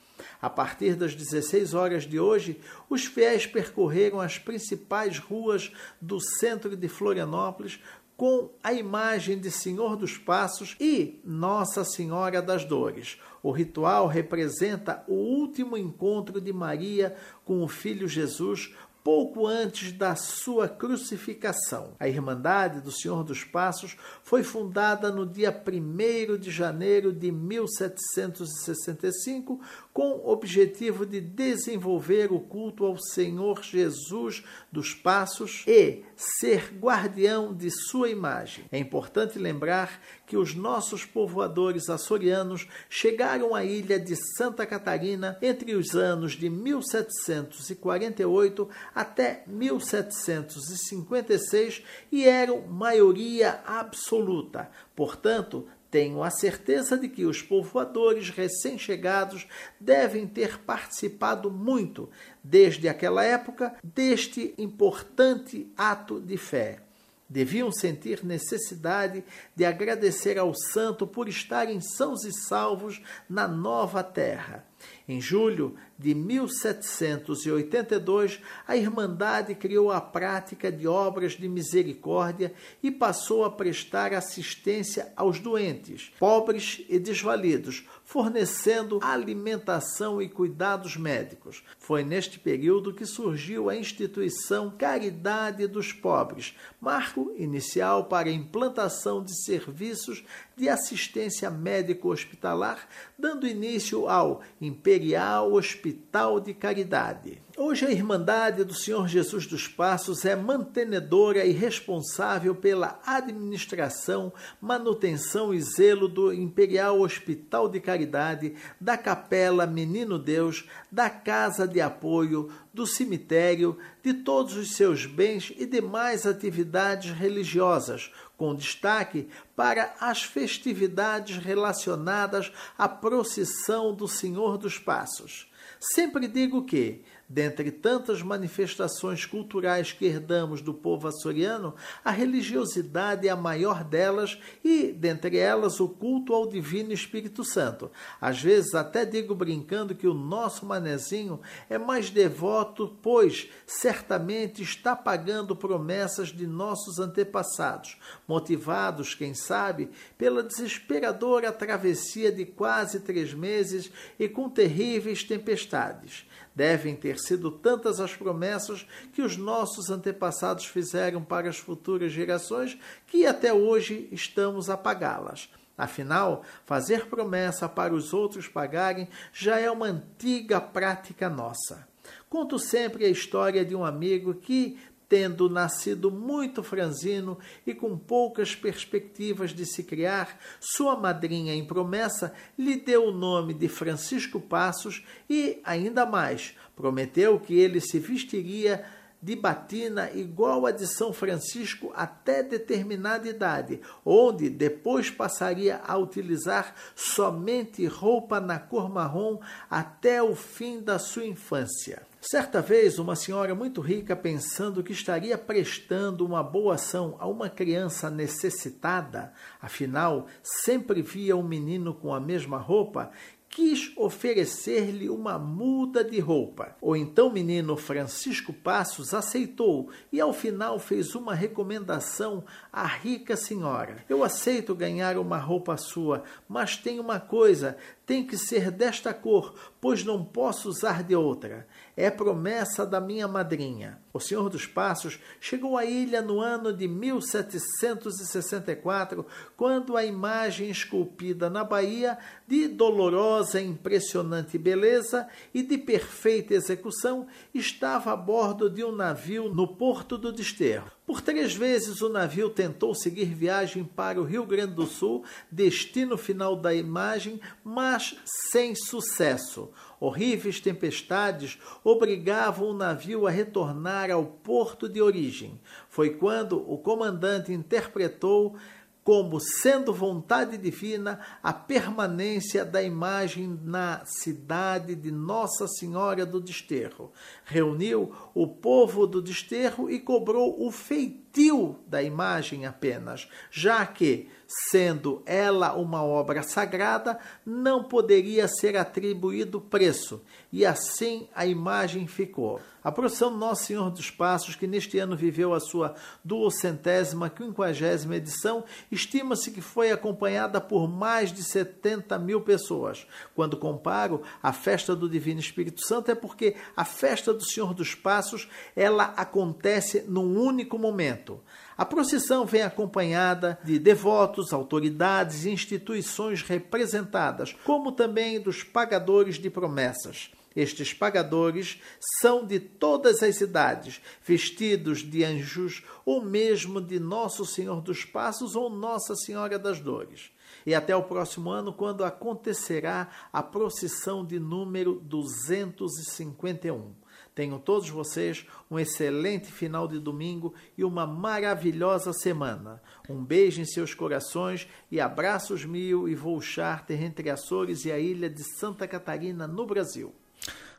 A 0.42 0.50
partir 0.50 0.96
das 0.96 1.14
16 1.14 1.72
horas 1.72 2.02
de 2.02 2.18
hoje, 2.18 2.58
os 2.90 3.04
fiéis 3.04 3.46
percorreram 3.46 4.20
as 4.20 4.40
principais 4.40 5.16
ruas 5.16 5.70
do 6.00 6.18
centro 6.18 6.76
de 6.76 6.88
Florianópolis 6.88 7.78
com 8.16 8.50
a 8.62 8.72
imagem 8.72 9.38
de 9.38 9.52
Senhor 9.52 9.94
dos 9.94 10.18
Passos 10.18 10.74
e 10.80 11.20
Nossa 11.24 11.84
Senhora 11.84 12.42
das 12.42 12.64
Dores. 12.64 13.20
O 13.40 13.52
ritual 13.52 14.08
representa 14.08 15.04
o 15.06 15.14
último 15.14 15.76
encontro 15.76 16.40
de 16.40 16.52
Maria 16.52 17.14
com 17.44 17.62
o 17.62 17.68
filho 17.68 18.08
Jesus 18.08 18.74
pouco 19.04 19.46
antes 19.46 19.92
da 19.92 20.16
sua 20.16 20.66
crucificação. 20.66 21.92
A 22.00 22.08
Irmandade 22.08 22.80
do 22.80 22.90
Senhor 22.90 23.22
dos 23.22 23.44
Passos 23.44 23.98
foi 24.22 24.42
fundada 24.42 25.12
no 25.12 25.26
dia 25.26 25.54
1 25.54 26.38
de 26.38 26.50
janeiro 26.50 27.12
de 27.12 27.30
1765 27.30 29.60
com 29.92 30.12
o 30.12 30.30
objetivo 30.30 31.04
de 31.04 31.20
desenvolver 31.20 32.32
o 32.32 32.40
culto 32.40 32.86
ao 32.86 32.96
Senhor 32.96 33.62
Jesus 33.62 34.42
dos 34.72 34.94
Passos 34.94 35.64
e 35.66 36.02
ser 36.16 36.72
guardião 36.80 37.52
de 37.54 37.70
sua 37.70 38.08
imagem. 38.08 38.64
É 38.72 38.78
importante 38.78 39.38
lembrar 39.38 40.00
que 40.26 40.38
os 40.38 40.54
nossos 40.54 41.04
povoadores 41.04 41.90
açorianos 41.90 42.66
chegaram 42.88 43.54
à 43.54 43.62
ilha 43.64 44.00
de 44.00 44.16
Santa 44.36 44.64
Catarina 44.64 45.36
entre 45.42 45.74
os 45.74 45.94
anos 45.94 46.32
de 46.32 46.48
1748 46.48 48.70
até 48.94 49.42
1756 49.46 51.82
e 52.12 52.28
eram 52.28 52.60
maioria 52.62 53.62
absoluta. 53.66 54.70
Portanto, 54.94 55.66
tenho 55.94 56.24
a 56.24 56.30
certeza 56.30 56.98
de 56.98 57.08
que 57.08 57.24
os 57.24 57.40
povoadores 57.40 58.28
recém-chegados 58.28 59.46
devem 59.78 60.26
ter 60.26 60.58
participado 60.58 61.50
muito, 61.50 62.10
desde 62.42 62.88
aquela 62.88 63.22
época, 63.22 63.72
deste 63.82 64.52
importante 64.58 65.70
ato 65.76 66.20
de 66.20 66.36
fé. 66.36 66.80
Deviam 67.28 67.70
sentir 67.70 68.24
necessidade 68.24 69.24
de 69.54 69.64
agradecer 69.64 70.36
ao 70.36 70.52
santo 70.52 71.06
por 71.06 71.28
estarem 71.28 71.80
sãos 71.80 72.24
e 72.24 72.32
salvos 72.32 73.00
na 73.28 73.46
nova 73.46 74.02
terra. 74.02 74.66
Em 75.06 75.20
julho 75.20 75.74
de 75.98 76.14
1782, 76.14 78.40
a 78.66 78.74
Irmandade 78.74 79.54
criou 79.54 79.92
a 79.92 80.00
prática 80.00 80.72
de 80.72 80.88
obras 80.88 81.32
de 81.32 81.46
misericórdia 81.46 82.54
e 82.82 82.90
passou 82.90 83.44
a 83.44 83.50
prestar 83.50 84.14
assistência 84.14 85.12
aos 85.14 85.38
doentes, 85.38 86.10
pobres 86.18 86.82
e 86.88 86.98
desvalidos, 86.98 87.86
fornecendo 88.14 89.00
alimentação 89.02 90.22
e 90.22 90.28
cuidados 90.28 90.96
médicos. 90.96 91.64
Foi 91.80 92.04
neste 92.04 92.38
período 92.38 92.94
que 92.94 93.04
surgiu 93.04 93.68
a 93.68 93.74
instituição 93.74 94.70
Caridade 94.70 95.66
dos 95.66 95.92
Pobres, 95.92 96.56
marco 96.80 97.34
inicial 97.36 98.04
para 98.04 98.28
a 98.28 98.32
implantação 98.32 99.20
de 99.20 99.36
serviços 99.42 100.22
de 100.56 100.68
assistência 100.68 101.50
médico-hospitalar, 101.50 102.88
dando 103.18 103.48
início 103.48 104.08
ao 104.08 104.42
Imperial 104.60 105.52
Hospital 105.52 106.38
de 106.38 106.54
Caridade. 106.54 107.43
Hoje 107.56 107.86
a 107.86 107.90
Irmandade 107.92 108.64
do 108.64 108.74
Senhor 108.74 109.06
Jesus 109.06 109.46
dos 109.46 109.68
Passos 109.68 110.24
é 110.24 110.34
mantenedora 110.34 111.44
e 111.44 111.52
responsável 111.52 112.52
pela 112.52 112.98
administração, 113.06 114.32
manutenção 114.60 115.54
e 115.54 115.60
zelo 115.62 116.08
do 116.08 116.32
Imperial 116.32 117.00
Hospital 117.00 117.68
de 117.68 117.78
Caridade, 117.78 118.56
da 118.80 118.98
Capela 118.98 119.68
Menino 119.68 120.18
Deus, 120.18 120.68
da 120.90 121.08
Casa 121.08 121.64
de 121.64 121.80
Apoio, 121.80 122.50
do 122.72 122.88
cemitério, 122.88 123.78
de 124.02 124.12
todos 124.12 124.56
os 124.56 124.74
seus 124.74 125.06
bens 125.06 125.52
e 125.56 125.64
demais 125.64 126.26
atividades 126.26 127.12
religiosas, 127.12 128.10
com 128.36 128.52
destaque 128.52 129.28
para 129.54 129.94
as 130.00 130.24
festividades 130.24 131.36
relacionadas 131.36 132.50
à 132.76 132.88
procissão 132.88 133.94
do 133.94 134.08
Senhor 134.08 134.58
dos 134.58 134.76
Passos. 134.76 135.48
Sempre 135.78 136.26
digo 136.26 136.64
que 136.64 137.04
Dentre 137.26 137.70
tantas 137.70 138.22
manifestações 138.22 139.24
culturais 139.24 139.92
que 139.92 140.04
herdamos 140.04 140.60
do 140.60 140.74
povo 140.74 141.08
açoriano, 141.08 141.74
a 142.04 142.10
religiosidade 142.10 143.26
é 143.26 143.30
a 143.30 143.36
maior 143.36 143.82
delas 143.82 144.38
e, 144.62 144.92
dentre 144.92 145.38
elas, 145.38 145.80
o 145.80 145.88
culto 145.88 146.34
ao 146.34 146.46
Divino 146.46 146.92
Espírito 146.92 147.42
Santo. 147.42 147.90
Às 148.20 148.42
vezes 148.42 148.74
até 148.74 149.06
digo 149.06 149.34
brincando 149.34 149.94
que 149.94 150.06
o 150.06 150.12
nosso 150.12 150.66
manezinho 150.66 151.40
é 151.70 151.78
mais 151.78 152.10
devoto, 152.10 152.94
pois 153.02 153.48
certamente 153.66 154.62
está 154.62 154.94
pagando 154.94 155.56
promessas 155.56 156.28
de 156.28 156.46
nossos 156.46 156.98
antepassados, 156.98 157.98
motivados, 158.28 159.14
quem 159.14 159.32
sabe, 159.32 159.88
pela 160.18 160.42
desesperadora 160.42 161.50
travessia 161.50 162.30
de 162.30 162.44
quase 162.44 163.00
três 163.00 163.32
meses 163.32 163.90
e 164.18 164.28
com 164.28 164.50
terríveis 164.50 165.24
tempestades. 165.24 166.26
Devem 166.54 166.94
ter 166.94 167.18
sido 167.18 167.50
tantas 167.50 167.98
as 168.00 168.14
promessas 168.14 168.86
que 169.12 169.22
os 169.22 169.36
nossos 169.36 169.90
antepassados 169.90 170.66
fizeram 170.66 171.22
para 171.22 171.48
as 171.48 171.58
futuras 171.58 172.12
gerações 172.12 172.78
que 173.06 173.26
até 173.26 173.52
hoje 173.52 174.08
estamos 174.12 174.70
a 174.70 174.76
pagá-las. 174.76 175.48
Afinal, 175.76 176.44
fazer 176.64 177.06
promessa 177.06 177.68
para 177.68 177.92
os 177.92 178.12
outros 178.12 178.46
pagarem 178.46 179.08
já 179.32 179.58
é 179.58 179.68
uma 179.68 179.86
antiga 179.86 180.60
prática 180.60 181.28
nossa. 181.28 181.88
Conto 182.28 182.58
sempre 182.58 183.04
a 183.04 183.08
história 183.08 183.64
de 183.64 183.74
um 183.74 183.84
amigo 183.84 184.34
que 184.34 184.78
tendo 185.14 185.48
nascido 185.48 186.10
muito 186.10 186.60
franzino 186.60 187.38
e 187.64 187.72
com 187.72 187.96
poucas 187.96 188.52
perspectivas 188.56 189.54
de 189.54 189.64
se 189.64 189.84
criar, 189.84 190.40
sua 190.58 190.96
madrinha 190.96 191.54
em 191.54 191.64
promessa 191.64 192.34
lhe 192.58 192.74
deu 192.74 193.04
o 193.04 193.12
nome 193.12 193.54
de 193.54 193.68
Francisco 193.68 194.40
Passos 194.40 195.06
e, 195.30 195.60
ainda 195.62 196.04
mais, 196.04 196.56
prometeu 196.74 197.38
que 197.38 197.54
ele 197.54 197.80
se 197.80 198.00
vestiria 198.00 198.84
de 199.22 199.36
batina 199.36 200.10
igual 200.10 200.66
a 200.66 200.72
de 200.72 200.84
São 200.88 201.12
Francisco 201.12 201.92
até 201.94 202.42
determinada 202.42 203.28
idade, 203.28 203.80
onde 204.04 204.50
depois 204.50 205.10
passaria 205.10 205.80
a 205.86 205.96
utilizar 205.96 206.74
somente 206.96 207.86
roupa 207.86 208.40
na 208.40 208.58
cor 208.58 208.90
marrom 208.90 209.38
até 209.70 210.20
o 210.20 210.34
fim 210.34 210.80
da 210.80 210.98
sua 210.98 211.24
infância. 211.24 212.02
Certa 212.26 212.62
vez, 212.62 212.98
uma 212.98 213.14
senhora 213.14 213.54
muito 213.54 213.82
rica, 213.82 214.16
pensando 214.16 214.82
que 214.82 214.94
estaria 214.94 215.36
prestando 215.36 216.24
uma 216.24 216.42
boa 216.42 216.76
ação 216.76 217.16
a 217.18 217.28
uma 217.28 217.50
criança 217.50 218.08
necessitada, 218.10 219.34
afinal, 219.60 220.26
sempre 220.42 221.02
via 221.02 221.36
um 221.36 221.46
menino 221.46 221.92
com 221.92 222.14
a 222.14 222.18
mesma 222.18 222.56
roupa, 222.56 223.10
quis 223.54 223.92
oferecer-lhe 223.96 225.08
uma 225.08 225.38
muda 225.38 226.02
de 226.02 226.18
roupa. 226.18 226.74
O 226.80 226.96
então 226.96 227.30
menino 227.30 227.76
Francisco 227.76 228.52
Passos 228.52 229.14
aceitou 229.14 229.90
e 230.10 230.20
ao 230.20 230.32
final 230.32 230.78
fez 230.78 231.14
uma 231.14 231.34
recomendação 231.34 232.42
à 232.72 232.84
rica 232.84 233.36
senhora. 233.36 234.04
Eu 234.08 234.24
aceito 234.24 234.74
ganhar 234.74 235.16
uma 235.18 235.38
roupa 235.38 235.76
sua, 235.76 236.24
mas 236.48 236.76
tem 236.76 236.98
uma 236.98 237.20
coisa, 237.20 237.76
tem 238.04 238.26
que 238.26 238.36
ser 238.36 238.72
desta 238.72 239.14
cor, 239.14 239.54
pois 239.80 240.02
não 240.02 240.24
posso 240.24 240.68
usar 240.68 241.04
de 241.04 241.14
outra. 241.14 241.68
É 241.96 242.10
promessa 242.10 242.84
da 242.84 243.00
minha 243.00 243.28
madrinha. 243.28 244.00
O 244.12 244.20
Senhor 244.20 244.48
dos 244.48 244.66
Passos 244.66 245.20
chegou 245.40 245.76
à 245.76 245.84
ilha 245.84 246.20
no 246.20 246.40
ano 246.40 246.72
de 246.72 246.88
1764, 246.88 249.24
quando 249.56 249.96
a 249.96 250.04
imagem 250.04 250.68
esculpida 250.70 251.48
na 251.48 251.62
Bahia, 251.62 252.18
de 252.46 252.66
dolorosa 252.68 253.60
e 253.60 253.66
impressionante 253.66 254.58
beleza 254.58 255.28
e 255.52 255.62
de 255.62 255.78
perfeita 255.78 256.54
execução, 256.54 257.26
estava 257.52 258.12
a 258.12 258.16
bordo 258.16 258.68
de 258.68 258.84
um 258.84 258.92
navio 258.92 259.48
no 259.48 259.68
porto 259.68 260.18
do 260.18 260.32
Desterro. 260.32 260.90
Por 261.06 261.20
três 261.20 261.54
vezes 261.54 262.00
o 262.00 262.08
navio 262.08 262.48
tentou 262.48 262.94
seguir 262.94 263.26
viagem 263.26 263.84
para 263.84 264.20
o 264.20 264.24
Rio 264.24 264.46
Grande 264.46 264.74
do 264.74 264.86
Sul, 264.86 265.22
destino 265.50 266.16
final 266.16 266.56
da 266.56 266.74
imagem, 266.74 267.40
mas 267.62 268.16
sem 268.50 268.74
sucesso. 268.74 269.70
Horríveis 270.00 270.60
tempestades 270.60 271.58
obrigavam 271.82 272.68
o 272.68 272.74
navio 272.74 273.26
a 273.26 273.30
retornar 273.30 274.10
ao 274.10 274.24
porto 274.24 274.88
de 274.88 275.00
origem. 275.00 275.60
Foi 275.88 276.10
quando 276.10 276.58
o 276.70 276.78
comandante 276.78 277.52
interpretou 277.52 278.56
como 279.04 279.38
sendo 279.38 279.92
vontade 279.92 280.56
divina 280.56 281.20
a 281.42 281.52
permanência 281.52 282.64
da 282.64 282.82
imagem 282.82 283.60
na 283.62 284.02
cidade 284.06 284.94
de 284.94 285.12
Nossa 285.12 285.68
Senhora 285.68 286.24
do 286.24 286.40
Desterro. 286.40 287.12
Reuniu 287.44 288.14
o 288.34 288.48
povo 288.48 289.06
do 289.06 289.20
Desterro 289.20 289.90
e 289.90 290.00
cobrou 290.00 290.66
o 290.66 290.70
feitio 290.70 291.78
da 291.86 292.02
imagem 292.02 292.64
apenas, 292.64 293.28
já 293.50 293.84
que, 293.84 294.30
sendo 294.70 295.22
ela 295.26 295.74
uma 295.74 296.02
obra 296.02 296.42
sagrada, 296.42 297.18
não 297.44 297.84
poderia 297.84 298.46
ser 298.46 298.76
atribuído 298.76 299.60
preço, 299.60 300.22
e 300.54 300.64
assim 300.64 301.26
a 301.34 301.44
imagem 301.44 302.06
ficou. 302.06 302.60
A 302.84 302.92
procissão 302.92 303.36
Nosso 303.36 303.64
Senhor 303.64 303.90
dos 303.90 304.08
Passos, 304.08 304.54
que 304.54 304.68
neste 304.68 305.00
ano 305.00 305.16
viveu 305.16 305.52
a 305.52 305.58
sua 305.58 305.96
duocentésima, 306.22 307.28
quinquagésima 307.28 308.14
edição, 308.14 308.62
estima-se 308.88 309.50
que 309.50 309.60
foi 309.60 309.90
acompanhada 309.90 310.60
por 310.60 310.86
mais 310.86 311.32
de 311.32 311.42
70 311.42 312.16
mil 312.20 312.40
pessoas. 312.42 313.04
Quando 313.34 313.56
comparo 313.56 314.22
a 314.40 314.52
festa 314.52 314.94
do 314.94 315.08
Divino 315.08 315.40
Espírito 315.40 315.84
Santo, 315.84 316.12
é 316.12 316.14
porque 316.14 316.54
a 316.76 316.84
festa 316.84 317.34
do 317.34 317.44
Senhor 317.44 317.74
dos 317.74 317.96
Passos 317.96 318.48
ela 318.76 319.12
acontece 319.16 320.04
num 320.06 320.38
único 320.38 320.78
momento. 320.78 321.40
A 321.76 321.84
procissão 321.84 322.46
vem 322.46 322.62
acompanhada 322.62 323.58
de 323.64 323.76
devotos, 323.76 324.52
autoridades 324.52 325.44
e 325.44 325.50
instituições 325.50 326.42
representadas, 326.42 327.52
como 327.64 327.90
também 327.90 328.40
dos 328.40 328.62
pagadores 328.62 329.36
de 329.36 329.50
promessas. 329.50 330.30
Estes 330.54 330.92
pagadores 330.92 331.80
são 332.20 332.46
de 332.46 332.60
todas 332.60 333.22
as 333.22 333.40
idades, 333.40 334.00
vestidos 334.22 334.98
de 335.00 335.24
anjos 335.24 335.82
ou 336.04 336.24
mesmo 336.24 336.80
de 336.80 337.00
Nosso 337.00 337.44
Senhor 337.44 337.80
dos 337.80 338.04
Passos 338.04 338.54
ou 338.54 338.70
Nossa 338.70 339.16
Senhora 339.16 339.58
das 339.58 339.80
Dores. 339.80 340.30
E 340.64 340.74
até 340.74 340.94
o 340.94 341.02
próximo 341.02 341.50
ano, 341.50 341.72
quando 341.72 342.04
acontecerá 342.04 343.08
a 343.32 343.42
procissão 343.42 344.24
de 344.24 344.38
número 344.38 345.00
251. 345.00 346.94
Tenham 347.34 347.58
todos 347.58 347.90
vocês 347.90 348.46
um 348.70 348.78
excelente 348.78 349.50
final 349.50 349.88
de 349.88 349.98
domingo 349.98 350.54
e 350.78 350.84
uma 350.84 351.04
maravilhosa 351.04 352.12
semana. 352.12 352.80
Um 353.08 353.24
beijo 353.24 353.60
em 353.60 353.64
seus 353.64 353.92
corações 353.92 354.68
e 354.88 355.00
abraços 355.00 355.64
mil 355.64 356.08
e 356.08 356.14
voo 356.14 356.40
charter 356.40 357.02
entre 357.02 357.28
Açores 357.28 357.84
e 357.84 357.90
a 357.90 357.98
ilha 357.98 358.30
de 358.30 358.44
Santa 358.56 358.86
Catarina, 358.86 359.48
no 359.48 359.66
Brasil. 359.66 360.14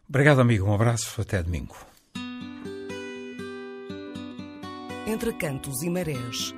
Obrigado, 0.08 0.42
amigo. 0.42 0.68
Um 0.68 0.74
abraço. 0.74 1.20
Até 1.22 1.42
domingo. 1.42 1.76
Entre 5.08 5.34
cantos 5.34 5.82
e 5.84 5.90
marés. 5.90 6.54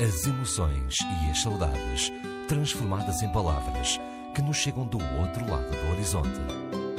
As 0.00 0.26
emoções 0.26 0.96
e 1.00 1.30
as 1.30 1.42
saudades 1.42 2.10
transformadas 2.48 3.22
em 3.22 3.30
palavras 3.32 4.00
que 4.34 4.42
nos 4.42 4.56
chegam 4.56 4.86
do 4.86 4.98
outro 5.18 5.48
lado 5.50 5.70
do 5.70 5.92
horizonte. 5.92 6.89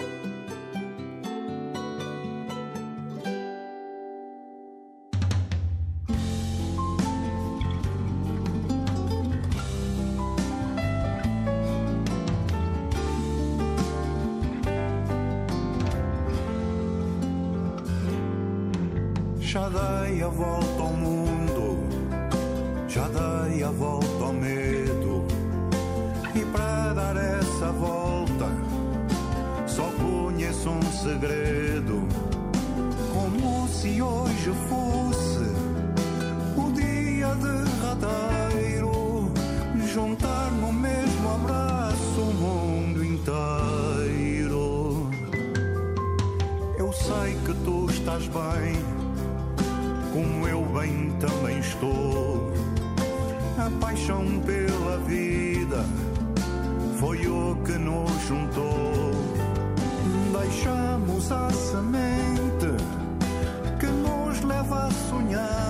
Segredo. 31.02 32.08
Como 33.14 33.68
se 33.68 34.02
hoje 34.02 34.54
fosse 34.70 35.52
o 36.56 36.72
dia 36.74 37.36
derradeiro, 37.36 39.30
juntar 39.94 40.50
no 40.52 40.72
mesmo 40.72 41.30
abraço 41.30 42.22
o 42.22 42.34
mundo 42.34 43.04
inteiro. 43.04 45.10
Eu 46.78 46.94
sei 46.94 47.36
que 47.46 47.54
tu 47.66 47.90
estás 47.90 48.26
bem 48.28 48.82
como 50.14 50.48
eu 50.48 50.64
bem 50.66 51.12
também 51.20 51.60
estou. 51.60 52.52
A 53.58 53.70
paixão 53.80 54.40
pela 54.42 54.98
vida 55.00 55.84
foi 57.00 57.26
o 57.28 57.56
que 57.66 57.74
nos 57.74 58.12
juntou. 58.28 59.12
Deixamos 60.40 60.91
a 61.30 61.50
semente 61.52 62.68
que 63.80 63.88
nos 63.88 64.44
leva 64.44 64.88
a 64.88 64.92
sonhar. 65.10 65.61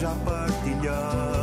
Já 0.00 0.14
partilhei. 0.24 1.39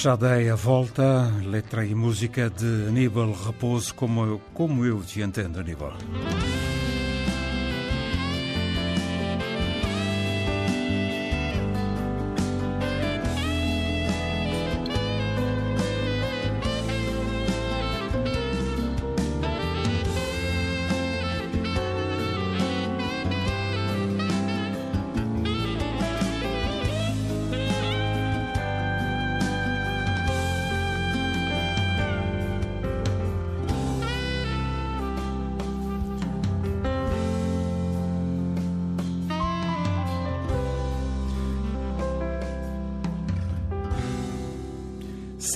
Já 0.00 0.14
dei 0.14 0.48
a 0.48 0.54
volta, 0.54 1.28
letra 1.44 1.84
e 1.84 1.92
música 1.92 2.48
de 2.48 2.86
Aníbal 2.86 3.32
Repouso, 3.32 3.92
como 3.96 4.24
eu, 4.24 4.40
como 4.54 4.86
eu 4.86 5.02
te 5.02 5.20
entendo, 5.22 5.58
Aníbal. 5.58 5.92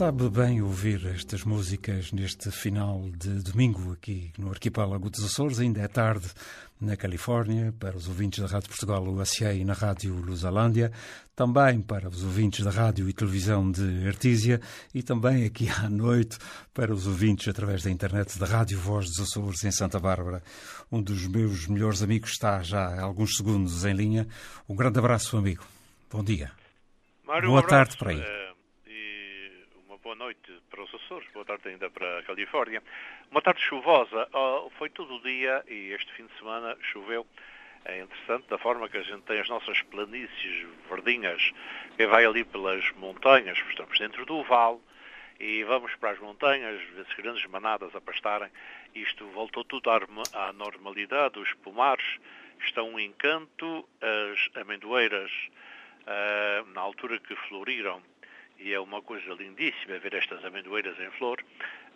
Sabe 0.03 0.29
bem 0.31 0.61
ouvir 0.61 1.07
estas 1.15 1.45
músicas 1.45 2.11
neste 2.11 2.51
final 2.51 3.09
de 3.17 3.41
domingo 3.41 3.93
aqui 3.93 4.33
no 4.37 4.51
arquipélago 4.51 5.09
dos 5.09 5.25
Açores. 5.25 5.61
Ainda 5.61 5.81
é 5.81 5.87
tarde 5.87 6.27
na 6.81 6.97
Califórnia, 6.97 7.73
para 7.79 7.97
os 7.97 8.09
ouvintes 8.09 8.41
da 8.41 8.49
Rádio 8.49 8.69
Portugal 8.69 9.05
USA 9.05 9.55
e 9.55 9.65
na 9.65 9.75
Rádio 9.75 10.17
Lusalândia, 10.17 10.91
também 11.37 11.81
para 11.81 12.09
os 12.09 12.25
ouvintes 12.25 12.65
da 12.65 12.73
Rádio 12.73 13.09
e 13.09 13.13
Televisão 13.13 13.71
de 13.71 14.05
Artísia 14.09 14.61
e 14.93 15.05
também 15.05 15.45
aqui 15.45 15.69
à 15.69 15.89
noite 15.89 16.37
para 16.75 16.93
os 16.93 17.07
ouvintes 17.07 17.47
através 17.47 17.85
da 17.85 17.91
internet 17.91 18.37
da 18.41 18.47
Rádio 18.47 18.81
Voz 18.81 19.07
dos 19.07 19.21
Açores 19.21 19.63
em 19.63 19.71
Santa 19.71 20.01
Bárbara. 20.01 20.43
Um 20.91 21.01
dos 21.01 21.29
meus 21.29 21.69
melhores 21.69 22.03
amigos 22.03 22.33
está 22.33 22.61
já 22.61 22.89
há 22.89 23.03
alguns 23.03 23.37
segundos 23.37 23.85
em 23.85 23.95
linha. 23.95 24.27
Um 24.69 24.75
grande 24.75 24.99
abraço, 24.99 25.37
amigo. 25.37 25.65
Bom 26.11 26.25
dia. 26.25 26.51
Mário, 27.25 27.51
Boa 27.51 27.63
um 27.63 27.67
tarde 27.69 27.97
para 27.97 28.11
aí. 28.11 28.42
Boa 30.03 30.15
noite 30.17 30.53
para 30.69 30.83
os 30.83 30.93
Açores, 30.93 31.29
boa 31.33 31.45
tarde 31.45 31.69
ainda 31.69 31.89
para 31.89 32.19
a 32.19 32.23
Califórnia. 32.25 32.83
Uma 33.31 33.41
tarde 33.41 33.61
chuvosa, 33.63 34.29
oh, 34.33 34.69
foi 34.71 34.91
todo 34.91 35.15
o 35.15 35.23
dia 35.23 35.65
e 35.69 35.93
este 35.93 36.13
fim 36.15 36.27
de 36.27 36.37
semana 36.39 36.77
choveu. 36.93 37.25
É 37.85 38.01
interessante 38.01 38.49
da 38.49 38.59
forma 38.59 38.89
que 38.89 38.97
a 38.97 39.03
gente 39.03 39.23
tem 39.23 39.39
as 39.39 39.49
nossas 39.49 39.81
planícies 39.83 40.67
verdinhas, 40.91 41.53
que 41.97 42.07
vai 42.07 42.25
ali 42.25 42.43
pelas 42.43 42.91
montanhas, 42.93 43.59
estamos 43.71 43.97
dentro 43.99 44.27
do 44.27 44.43
vale, 44.43 44.81
e 45.39 45.63
vamos 45.65 45.95
para 45.95 46.11
as 46.11 46.19
montanhas, 46.19 46.83
vê-se 46.95 47.15
grandes 47.23 47.47
manadas 47.47 47.95
a 47.95 48.01
pastarem. 48.01 48.51
Isto 48.95 49.27
voltou 49.29 49.65
tudo 49.65 49.89
à 49.89 50.53
normalidade, 50.53 51.39
os 51.39 51.53
pomares 51.55 52.19
estão 52.61 52.91
um 52.91 52.99
encanto, 52.99 53.89
as 54.01 54.61
amendoeiras 54.61 55.31
ah, 56.07 56.65
na 56.75 56.81
altura 56.81 57.19
que 57.21 57.37
floriram, 57.49 58.03
e 58.65 58.73
é 58.73 58.81
uma 58.81 59.03
coisa 59.03 59.35
lindíssima 59.35 59.99
ver 59.99 60.15
estas 60.15 60.45
amendoeiras 60.45 60.99
em 61.01 61.11
flor, 61.13 61.43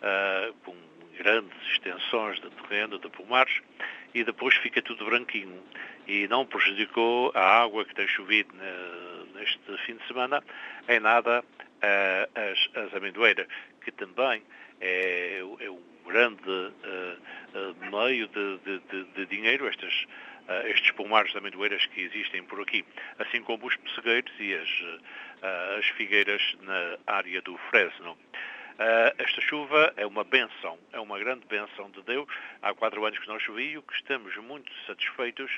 ah, 0.01 0.51
com 0.65 0.75
grandes 1.17 1.57
extensões 1.71 2.39
de 2.39 2.49
terreno, 2.51 2.99
de 2.99 3.09
pomares, 3.09 3.61
e 4.13 4.23
depois 4.23 4.55
fica 4.55 4.81
tudo 4.81 5.05
branquinho. 5.05 5.63
E 6.07 6.27
não 6.27 6.45
prejudicou 6.45 7.31
a 7.33 7.63
água 7.63 7.83
que 7.85 7.95
tem 7.95 8.07
chovido 8.07 8.53
ne- 8.55 9.39
neste 9.39 9.77
fim 9.85 9.95
de 9.95 10.07
semana 10.07 10.43
em 10.87 10.99
nada 10.99 11.43
ah, 11.81 12.29
as, 12.35 12.85
as 12.85 12.93
amendoeiras, 12.93 13.47
que 13.83 13.91
também 13.91 14.43
é, 14.79 15.39
é 15.59 15.69
um 15.71 15.81
grande 16.05 16.73
ah, 16.83 17.17
meio 17.91 18.27
de, 18.27 18.57
de- 18.59 18.79
de- 18.89 19.03
de 19.13 19.25
dinheiro, 19.25 19.67
estas 19.67 20.05
estes 20.63 20.91
pomares 20.91 21.29
de 21.33 21.37
amendoeiras 21.39 21.85
que 21.87 22.03
existem 22.03 22.41
por 22.43 22.61
aqui, 22.61 22.85
assim 23.19 23.41
como 23.43 23.67
os 23.67 23.75
pessegueiros 23.75 24.31
e 24.39 24.53
as, 24.53 24.69
as 25.77 25.85
figueiras 25.89 26.41
na 26.61 26.97
área 27.05 27.41
do 27.41 27.57
Fresno. 27.69 28.17
Ah, 28.79 29.11
esta 29.17 29.41
chuva 29.41 29.91
é 29.97 30.05
uma 30.05 30.23
benção, 30.23 30.77
é 30.93 30.99
uma 30.99 31.17
grande 31.17 31.47
benção 31.47 31.89
de 31.89 32.01
Deus. 32.03 32.27
Há 32.61 32.75
quatro 32.75 33.03
anos 33.03 33.17
que 33.17 33.27
não 33.27 33.39
chovia 33.39 33.81
que 33.81 33.93
estamos 33.95 34.35
muito 34.37 34.71
satisfeitos, 34.85 35.49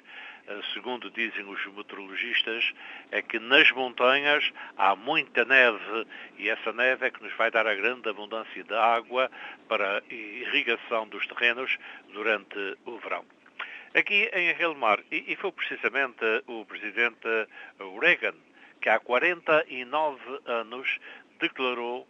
ah, 0.48 0.62
segundo 0.74 1.12
dizem 1.12 1.46
os 1.46 1.66
meteorologistas, 1.66 2.74
é 3.12 3.22
que 3.22 3.38
nas 3.38 3.70
montanhas 3.72 4.50
há 4.78 4.96
muita 4.96 5.44
neve 5.44 6.08
e 6.38 6.50
essa 6.50 6.72
neve 6.72 7.08
é 7.08 7.12
que 7.12 7.22
nos 7.22 7.34
vai 7.34 7.52
dar 7.52 7.68
a 7.68 7.76
grande 7.76 8.08
abundância 8.08 8.64
de 8.64 8.74
água 8.74 9.30
para 9.68 9.98
a 9.98 10.14
irrigação 10.14 11.06
dos 11.10 11.28
terrenos 11.28 11.78
durante 12.14 12.78
o 12.86 12.98
verão. 13.00 13.26
Aqui 13.94 14.30
em 14.32 14.54
Relmar, 14.54 15.00
e, 15.12 15.34
e 15.34 15.36
foi 15.36 15.52
precisamente 15.52 16.24
o 16.48 16.64
presidente 16.64 17.28
Reagan 18.00 18.36
que 18.82 18.90
há 18.90 19.00
49 19.00 20.42
anos 20.46 21.00
declarou 21.40 22.08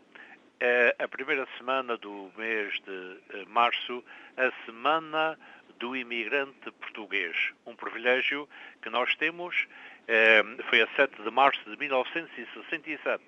eh, 0.59 0.95
a 0.99 1.07
primeira 1.07 1.47
semana 1.57 1.97
do 1.97 2.31
mês 2.37 2.73
de 2.85 3.17
eh, 3.33 3.45
março 3.47 4.03
a 4.35 4.51
Semana 4.65 5.37
do 5.79 5.95
Imigrante 5.95 6.71
Português. 6.79 7.53
Um 7.65 7.75
privilégio 7.75 8.47
que 8.81 8.89
nós 8.89 9.15
temos, 9.15 9.67
eh, 10.07 10.43
foi 10.69 10.81
a 10.81 10.87
7 10.95 11.21
de 11.23 11.31
março 11.31 11.63
de 11.69 11.77
1967. 11.77 13.23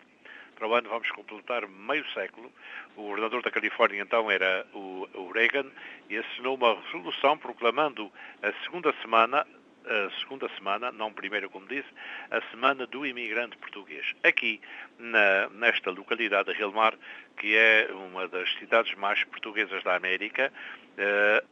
Para 0.55 0.67
o 0.67 0.75
ano 0.75 0.89
vamos 0.89 1.09
completar 1.11 1.67
meio 1.67 2.05
século. 2.11 2.51
O 2.95 3.03
governador 3.03 3.41
da 3.41 3.49
Califórnia 3.49 4.01
então 4.01 4.29
era 4.29 4.67
o, 4.73 5.07
o 5.13 5.31
Reagan 5.31 5.65
e 6.09 6.17
assinou 6.17 6.55
uma 6.55 6.79
resolução 6.81 7.37
proclamando 7.37 8.11
a 8.43 8.51
segunda 8.63 8.93
semana 9.01 9.47
a 9.85 10.19
segunda 10.19 10.47
semana, 10.57 10.91
não 10.91 11.11
primeira 11.11 11.49
como 11.49 11.67
disse, 11.67 11.87
a 12.29 12.41
Semana 12.51 12.85
do 12.87 13.05
Imigrante 13.05 13.57
Português. 13.57 14.13
Aqui, 14.23 14.61
na- 14.99 15.49
nesta 15.49 15.89
localidade 15.91 16.51
de 16.51 16.57
Relmar, 16.57 16.93
que 17.37 17.55
é 17.55 17.89
uma 17.91 18.27
das 18.27 18.51
cidades 18.55 18.93
mais 18.95 19.23
portuguesas 19.25 19.83
da 19.83 19.95
América, 19.95 20.51
eh, 20.97 21.43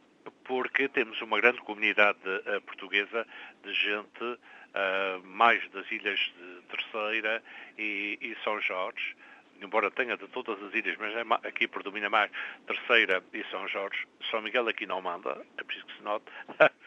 porque 0.44 0.88
temos 0.88 1.20
uma 1.22 1.40
grande 1.40 1.60
comunidade 1.60 2.18
eh, 2.24 2.60
portuguesa 2.60 3.26
de 3.64 3.72
gente 3.74 4.38
eh, 4.74 5.18
mais 5.24 5.68
das 5.70 5.90
ilhas 5.90 6.18
de 6.18 6.62
Terceira 6.68 7.42
e, 7.78 8.18
e 8.20 8.36
São 8.44 8.60
Jorge, 8.60 9.16
embora 9.60 9.90
tenha 9.90 10.16
de 10.16 10.26
todas 10.28 10.62
as 10.62 10.72
ilhas, 10.74 10.96
mas 10.98 11.14
é 11.14 11.48
aqui 11.48 11.66
predomina 11.66 12.08
mais 12.08 12.30
Terceira 12.66 13.22
e 13.32 13.44
São 13.50 13.66
Jorge. 13.68 14.06
São 14.30 14.40
Miguel 14.40 14.68
aqui 14.68 14.86
não 14.86 15.00
manda, 15.02 15.44
é 15.58 15.64
preciso 15.64 15.86
que 15.86 15.96
se 15.96 16.02
note. 16.02 16.24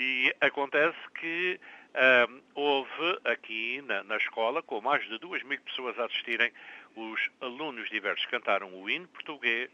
e 0.00 0.34
acontece 0.40 0.96
que 1.14 1.60
ahm, 1.92 2.40
houve 2.54 3.20
aqui 3.22 3.82
na, 3.82 4.02
na 4.04 4.16
escola, 4.16 4.62
com 4.62 4.80
mais 4.80 5.06
de 5.06 5.18
duas 5.18 5.42
mil 5.42 5.60
pessoas 5.60 5.98
a 5.98 6.06
assistirem, 6.06 6.50
os 6.96 7.28
alunos 7.38 7.86
diversos 7.90 8.24
cantaram 8.26 8.72
o 8.72 8.88
hino 8.88 9.06
português, 9.08 9.68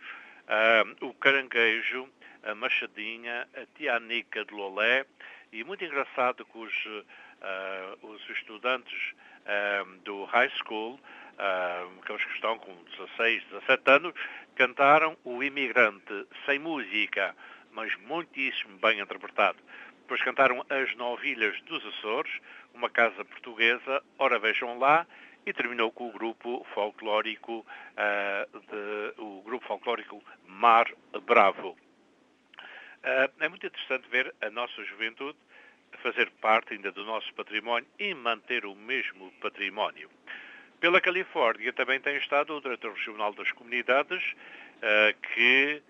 ahm, 0.48 0.96
o 1.00 1.14
caranguejo, 1.14 2.08
a 2.42 2.56
machadinha, 2.56 3.46
a 3.54 3.66
tianica 3.78 4.44
de 4.44 4.52
Lolé, 4.52 5.06
e 5.52 5.62
muito 5.62 5.84
engraçado 5.84 6.44
que 6.44 6.58
os, 6.58 6.74
ah, 7.40 7.94
os 8.02 8.28
estudantes 8.30 9.14
ahm, 9.46 9.98
do 9.98 10.24
high 10.24 10.50
school, 10.58 10.98
aqueles 12.02 12.24
que 12.24 12.34
estão 12.34 12.58
com 12.58 12.74
16, 12.98 13.44
17 13.44 13.90
anos, 13.92 14.14
cantaram 14.56 15.16
o 15.22 15.40
imigrante 15.40 16.26
sem 16.46 16.58
música, 16.58 17.36
mas 17.70 17.94
muitíssimo 17.98 18.76
bem 18.78 18.98
interpretado. 18.98 19.58
Depois 20.06 20.22
cantaram 20.22 20.64
As 20.70 20.94
Novilhas 20.94 21.60
dos 21.62 21.84
Açores, 21.84 22.32
uma 22.72 22.88
casa 22.88 23.24
portuguesa, 23.24 24.00
ora 24.16 24.38
vejam 24.38 24.78
lá, 24.78 25.04
e 25.44 25.52
terminou 25.52 25.90
com 25.90 26.08
o 26.08 26.12
grupo 26.12 26.64
folclórico, 26.72 27.66
ah, 27.96 28.46
de- 28.52 29.20
o 29.20 29.42
grupo 29.42 29.66
folclórico 29.66 30.22
Mar 30.46 30.86
Bravo. 31.22 31.76
Ah, 33.02 33.28
é 33.40 33.48
muito 33.48 33.66
interessante 33.66 34.08
ver 34.08 34.32
a 34.40 34.48
nossa 34.48 34.84
juventude 34.84 35.36
fazer 36.04 36.30
parte 36.40 36.74
ainda 36.74 36.92
do 36.92 37.04
nosso 37.04 37.34
património 37.34 37.88
e 37.98 38.14
manter 38.14 38.64
o 38.64 38.76
mesmo 38.76 39.32
património. 39.40 40.08
Pela 40.78 41.00
Califórnia 41.00 41.72
também 41.72 41.98
tem 41.98 42.16
estado 42.16 42.56
o 42.56 42.60
Diretor 42.60 42.92
Regional 42.92 43.34
das 43.34 43.50
Comunidades, 43.50 44.22
ah, 44.82 45.12
que 45.34 45.82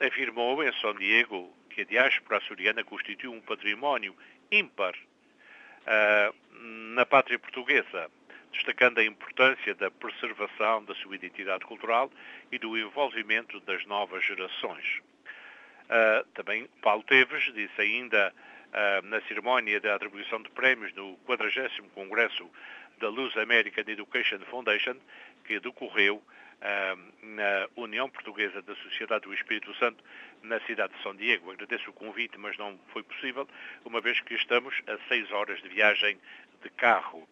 afirmou 0.00 0.64
em 0.64 0.72
São 0.80 0.94
Diego 0.94 1.54
que 1.76 1.82
a 1.82 1.84
diáspora 1.84 2.38
açoriana 2.38 2.82
constitui 2.82 3.28
um 3.28 3.40
património 3.42 4.16
ímpar 4.50 4.94
ah, 5.86 6.32
na 6.94 7.04
pátria 7.04 7.38
portuguesa, 7.38 8.10
destacando 8.50 8.96
a 8.96 9.04
importância 9.04 9.74
da 9.74 9.90
preservação 9.90 10.82
da 10.86 10.94
sua 10.94 11.14
identidade 11.14 11.66
cultural 11.66 12.10
e 12.50 12.58
do 12.58 12.78
envolvimento 12.78 13.60
das 13.60 13.84
novas 13.84 14.24
gerações. 14.24 15.02
Ah, 15.90 16.24
também 16.32 16.66
Paulo 16.80 17.02
Teves 17.02 17.52
disse 17.52 17.78
ainda 17.78 18.32
ah, 18.72 19.02
na 19.02 19.20
cerimónia 19.28 19.78
da 19.78 19.96
atribuição 19.96 20.40
de 20.40 20.48
prémios 20.48 20.94
no 20.94 21.18
40º 21.28 21.90
Congresso 21.94 22.50
da 22.98 23.10
Luz 23.10 23.36
American 23.36 23.84
Education 23.86 24.38
Foundation, 24.50 24.96
que 25.44 25.60
decorreu 25.60 26.22
na 27.22 27.68
União 27.76 28.08
Portuguesa 28.08 28.62
da 28.62 28.74
Sociedade 28.76 29.24
do 29.24 29.34
Espírito 29.34 29.74
Santo, 29.74 30.02
na 30.42 30.60
cidade 30.60 30.94
de 30.94 31.02
São 31.02 31.14
Diego. 31.14 31.50
Agradeço 31.50 31.90
o 31.90 31.92
convite, 31.92 32.38
mas 32.38 32.56
não 32.56 32.78
foi 32.92 33.02
possível, 33.02 33.48
uma 33.84 34.00
vez 34.00 34.20
que 34.20 34.34
estamos 34.34 34.74
a 34.86 34.98
seis 35.08 35.30
horas 35.30 35.60
de 35.62 35.68
viagem 35.68 36.18
de 36.62 36.70
carro. 36.70 37.28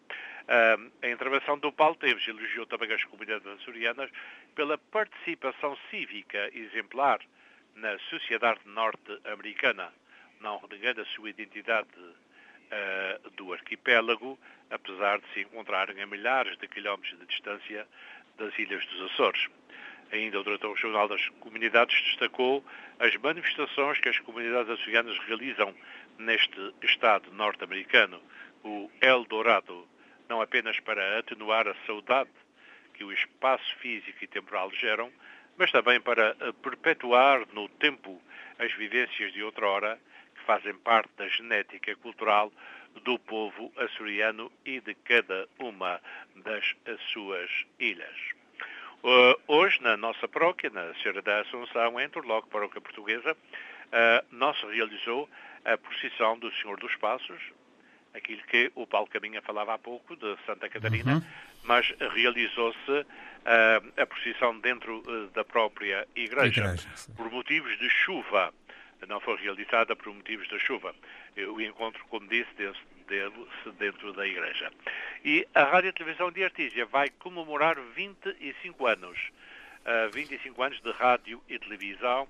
a 1.01 1.09
intervenção 1.09 1.57
do 1.57 1.71
Paulo 1.71 1.95
Teves 1.95 2.27
elogiou 2.27 2.65
também 2.65 2.91
as 2.91 3.03
comunidades 3.03 3.47
açorianas 3.47 4.11
pela 4.53 4.77
participação 4.77 5.77
cívica 5.89 6.49
exemplar 6.53 7.19
na 7.75 7.97
sociedade 8.09 8.59
norte-americana, 8.65 9.91
não 10.39 10.57
renegando 10.59 11.01
a 11.01 11.05
sua 11.05 11.29
identidade 11.29 11.89
uh, 11.99 13.29
do 13.31 13.53
arquipélago, 13.53 14.39
apesar 14.69 15.19
de 15.19 15.27
se 15.33 15.41
encontrarem 15.41 16.01
a 16.01 16.07
milhares 16.07 16.57
de 16.57 16.67
quilómetros 16.67 17.19
de 17.19 17.25
distância 17.25 17.87
das 18.37 18.57
Ilhas 18.57 18.85
dos 18.87 19.11
Açores. 19.11 19.47
Ainda 20.11 20.39
o 20.39 20.43
Diretor-Regional 20.43 21.07
das 21.07 21.27
Comunidades 21.39 21.99
destacou 22.03 22.63
as 22.99 23.15
manifestações 23.17 23.99
que 23.99 24.09
as 24.09 24.19
comunidades 24.19 24.69
açorianas 24.69 25.17
realizam 25.19 25.73
neste 26.17 26.73
Estado 26.83 27.31
norte-americano, 27.31 28.21
o 28.63 28.89
Eldorado, 29.01 29.87
não 30.29 30.41
apenas 30.41 30.79
para 30.79 31.19
atenuar 31.19 31.67
a 31.67 31.75
saudade 31.85 32.29
que 32.93 33.03
o 33.03 33.11
espaço 33.11 33.75
físico 33.77 34.23
e 34.23 34.27
temporal 34.27 34.71
geram, 34.71 35.11
mas 35.57 35.71
também 35.71 35.99
para 35.99 36.35
perpetuar 36.61 37.45
no 37.53 37.67
tempo 37.67 38.21
as 38.57 38.71
vivências 38.73 39.33
de 39.33 39.43
outrora 39.43 39.97
que 39.97 40.14
fazem 40.45 40.73
parte 40.75 41.09
da 41.17 41.27
genética 41.27 41.95
cultural 41.95 42.51
do 43.03 43.19
povo 43.19 43.71
açoriano 43.77 44.51
e 44.65 44.79
de 44.79 44.93
cada 44.93 45.47
uma 45.59 45.99
das 46.35 46.63
suas 47.11 47.49
ilhas. 47.79 48.15
Uh, 49.03 49.39
hoje, 49.47 49.81
na 49.81 49.95
nossa 49.95 50.27
paróquia, 50.27 50.69
na 50.69 50.93
Senhora 50.95 51.21
da 51.21 51.41
Assunção, 51.41 51.99
em 51.99 52.09
Turloque, 52.09 52.49
paróquia 52.49 52.81
portuguesa, 52.81 53.33
uh, 53.33 54.25
não 54.31 54.53
se 54.55 54.65
realizou 54.65 55.29
a 55.63 55.77
procissão 55.77 56.39
do 56.39 56.51
Senhor 56.53 56.79
dos 56.79 56.95
Passos, 56.95 57.41
aquilo 58.15 58.41
que 58.43 58.71
o 58.73 58.87
Paulo 58.87 59.07
Caminha 59.07 59.41
falava 59.41 59.73
há 59.73 59.77
pouco, 59.77 60.15
de 60.15 60.35
Santa 60.45 60.69
Catarina, 60.69 61.15
uhum. 61.15 61.23
mas 61.63 61.93
realizou-se 62.13 62.91
uh, 62.91 64.01
a 64.01 64.05
procissão 64.05 64.57
dentro 64.59 65.03
uh, 65.05 65.27
da 65.31 65.43
própria 65.43 66.07
igreja, 66.15 66.61
igreja 66.61 66.89
por 67.15 67.29
motivos 67.29 67.77
de 67.77 67.89
chuva 67.89 68.53
não 69.07 69.19
foi 69.19 69.35
realizada 69.37 69.95
por 69.95 70.13
motivos 70.13 70.47
da 70.49 70.59
chuva. 70.59 70.95
O 71.53 71.61
encontro, 71.61 72.03
como 72.05 72.27
disse, 72.27 72.49
deu-se 72.55 73.71
dentro 73.77 74.13
da 74.13 74.25
igreja. 74.25 74.71
E 75.23 75.47
a 75.53 75.63
Rádio 75.63 75.89
e 75.89 75.93
Televisão 75.93 76.31
de 76.31 76.43
Artísia 76.43 76.85
vai 76.85 77.09
comemorar 77.09 77.75
25 77.95 78.87
anos. 78.87 79.17
Uh, 79.85 80.09
25 80.11 80.63
anos 80.63 80.81
de 80.81 80.91
rádio 80.91 81.41
e 81.47 81.59
televisão 81.59 82.27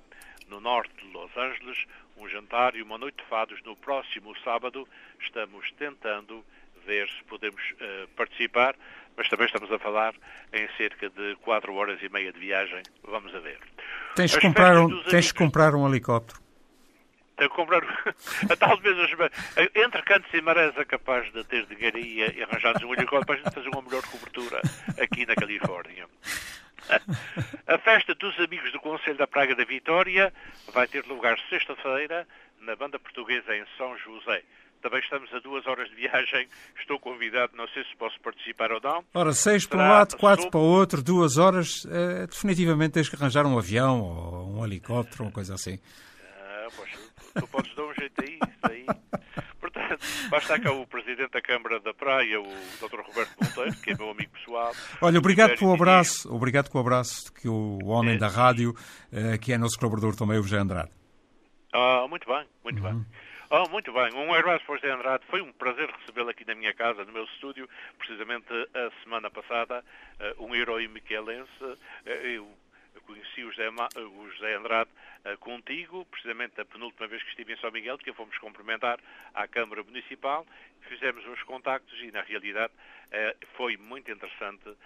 no 0.50 0.60
norte 0.60 0.94
de 0.98 1.12
Los 1.14 1.36
Angeles, 1.38 1.86
um 2.18 2.28
jantar 2.28 2.76
e 2.76 2.82
uma 2.82 2.98
noite 2.98 3.18
de 3.18 3.30
fados 3.30 3.62
no 3.64 3.76
próximo 3.76 4.36
sábado. 4.44 4.88
Estamos 5.22 5.72
tentando 5.74 6.44
ver 6.86 7.08
se 7.10 7.24
podemos 7.24 7.62
uh, 7.62 8.08
participar, 8.16 8.76
mas 9.16 9.30
também 9.30 9.48
estamos 9.48 9.72
a 9.72 9.80
falar 9.80 10.14
em 10.54 10.68
cerca 10.76 11.10
de 11.10 11.36
4 11.38 11.74
horas 11.74 12.02
e 12.04 12.10
meia 12.10 12.32
de 12.32 12.40
viagem. 12.40 12.84
Vamos 13.04 13.34
a 13.34 13.40
ver. 13.40 13.60
Tens 14.16 14.36
que 14.36 14.42
comprar, 14.42 14.78
um, 14.78 15.04
tens 15.04 15.32
comprar 15.32 15.76
um 15.76 15.88
helicóptero. 15.88 16.45
Tenho 17.38 17.50
que 17.50 17.56
comprar. 17.56 17.82
Talvez 18.60 18.98
entre 19.76 20.02
Cantos 20.04 20.34
e 20.34 20.42
Marés 20.42 20.78
é 20.78 20.86
capaz 20.86 21.32
de 21.34 21.44
ter 21.44 21.66
dinheiro 21.66 21.98
e, 21.98 22.20
e 22.20 22.44
arranjar 22.44 22.76
um 22.84 22.94
helicóptero 22.94 23.26
para 23.26 23.36
a 23.36 23.38
gente 23.38 23.54
fazer 23.54 23.70
uma 23.70 23.82
melhor 23.82 24.04
cobertura 24.04 24.62
aqui 25.00 25.26
na 25.26 25.36
Califórnia. 25.36 26.08
A 27.68 27.78
festa 27.80 28.14
dos 28.14 28.40
Amigos 28.40 28.72
do 28.72 28.80
Conselho 28.80 29.18
da 29.18 29.26
Praga 29.26 29.56
da 29.56 29.64
Vitória 29.64 30.32
vai 30.72 30.88
ter 30.88 31.04
lugar 31.08 31.38
sexta-feira 31.50 32.28
na 32.62 32.76
Banda 32.76 33.00
Portuguesa 33.00 33.56
em 33.56 33.66
São 33.78 33.98
José. 33.98 34.44
Também 34.82 35.00
estamos 35.00 35.34
a 35.34 35.40
duas 35.40 35.66
horas 35.66 35.90
de 35.90 35.96
viagem. 35.96 36.48
Estou 36.80 37.00
convidado, 37.00 37.58
não 37.58 37.68
sei 37.70 37.84
se 37.86 37.96
posso 37.96 38.20
participar 38.22 38.72
ou 38.72 38.80
não. 38.80 39.04
Ora, 39.16 39.34
seis 39.34 39.66
para 39.66 39.80
um 39.80 39.90
lado, 39.90 40.16
quatro 40.16 40.52
para 40.52 40.60
o 40.60 40.64
outro, 40.64 41.02
duas 41.02 41.38
horas. 41.38 41.88
É, 41.90 42.28
definitivamente 42.28 42.92
tens 42.92 43.10
que 43.10 43.16
arranjar 43.16 43.48
um 43.48 43.58
avião 43.58 44.02
ou 44.02 44.60
um 44.60 44.64
helicóptero, 44.64 45.24
uma 45.24 45.32
coisa 45.32 45.56
assim. 45.56 45.80
Ah, 46.40 46.68
poxa, 46.76 47.00
tu 47.40 47.48
podes 47.48 47.76
dar 47.76 47.84
um 47.84 47.94
jeito 47.94 48.22
aí, 48.22 48.40
isso 48.42 48.60
aí. 48.64 48.86
Portanto, 49.60 50.00
basta 50.30 50.60
cá 50.60 50.72
o 50.72 50.86
Presidente 50.88 51.32
da 51.32 51.42
Câmara 51.42 51.80
da 51.80 51.94
Praia, 51.94 52.40
o 52.40 52.46
Dr. 52.46 53.00
Roberto 53.02 53.36
Monteiro, 53.42 53.76
que 53.82 53.92
é 53.92 53.96
meu 53.96 54.10
amigo 54.12 54.32
pessoal. 54.32 54.72
Olha, 55.02 55.20
obrigado 55.20 55.58
pelo 55.58 55.74
abraço, 55.74 56.34
obrigado 56.34 56.70
pelo 56.70 56.82
abraço 56.82 57.34
que 57.34 57.48
o 57.48 57.80
homem 57.86 58.16
é. 58.16 58.18
da 58.18 58.28
rádio, 58.28 58.74
eh, 59.12 59.38
que 59.38 59.54
é 59.54 59.58
nosso 59.58 59.78
colaborador 59.78 60.16
também, 60.16 60.38
o 60.38 60.44
José 60.44 60.58
Andrade. 60.58 60.92
Ah, 61.74 62.06
muito 62.08 62.28
bem, 62.28 62.46
muito 62.64 62.84
uhum. 62.84 63.00
bem. 63.00 63.06
Oh, 63.50 63.70
muito 63.70 63.94
bem. 63.94 64.14
Um 64.16 64.34
abraço 64.34 64.66
para 64.66 64.74
o 64.74 64.78
José 64.78 64.92
Andrade. 64.92 65.24
Foi 65.30 65.42
um 65.42 65.52
prazer 65.54 65.90
recebê-lo 65.90 66.30
aqui 66.30 66.46
na 66.46 66.56
minha 66.56 66.74
casa, 66.74 67.06
no 67.06 67.12
meu 67.12 67.26
estúdio, 67.26 67.70
precisamente 67.98 68.48
a 68.74 69.04
semana 69.04 69.30
passada. 69.30 69.84
Uh, 70.20 70.46
um 70.46 70.56
herói 70.56 70.88
miquelense. 70.88 71.50
Uh, 71.62 72.48
eu 72.96 73.02
conheci 73.02 73.44
o 73.44 73.52
José, 73.52 73.70
o 73.70 74.32
José 74.32 74.56
Andrade 74.56 74.90
uh, 75.26 75.38
contigo, 75.38 76.06
precisamente 76.06 76.60
a 76.60 76.66
penúltima 76.66 77.08
vez 77.08 77.22
que 77.24 77.30
estive 77.30 77.54
em 77.54 77.58
São 77.58 77.72
Miguel, 77.72 77.98
que 77.98 78.12
fomos 78.14 78.38
cumprimentar 78.38 79.00
à 79.34 79.48
Câmara 79.48 79.84
Municipal, 79.84 80.46
fizemos 80.88 81.26
uns 81.28 81.42
contactos 81.44 82.00
e, 82.02 82.12
na 82.12 82.22
realidade, 82.22 82.72
uh, 82.74 83.46
foi 83.56 83.78
muito 83.78 84.10
interessante 84.10 84.70
uh, 84.70 84.78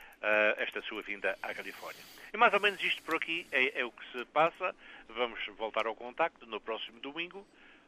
esta 0.57 0.82
sua 0.82 1.01
vinda 1.01 1.38
à 1.41 1.53
Califórnia. 1.53 2.03
E 2.34 2.38
mais 2.38 2.53
ou 2.53 2.60
menos 2.60 2.84
isto 2.84 3.01
por 3.03 3.16
aqui 3.16 3.45
é, 3.51 3.80
é 3.82 3.86
o 3.86 3.91
que 3.91 4.12
se 4.12 4.26
passa. 4.26 4.76
Vamos 5.10 5.39
voltar 5.57 5.86
ao 5.86 5.95
contacto 5.95 6.45
no 6.45 6.60
próximo 6.60 6.99
domingo. 6.99 7.45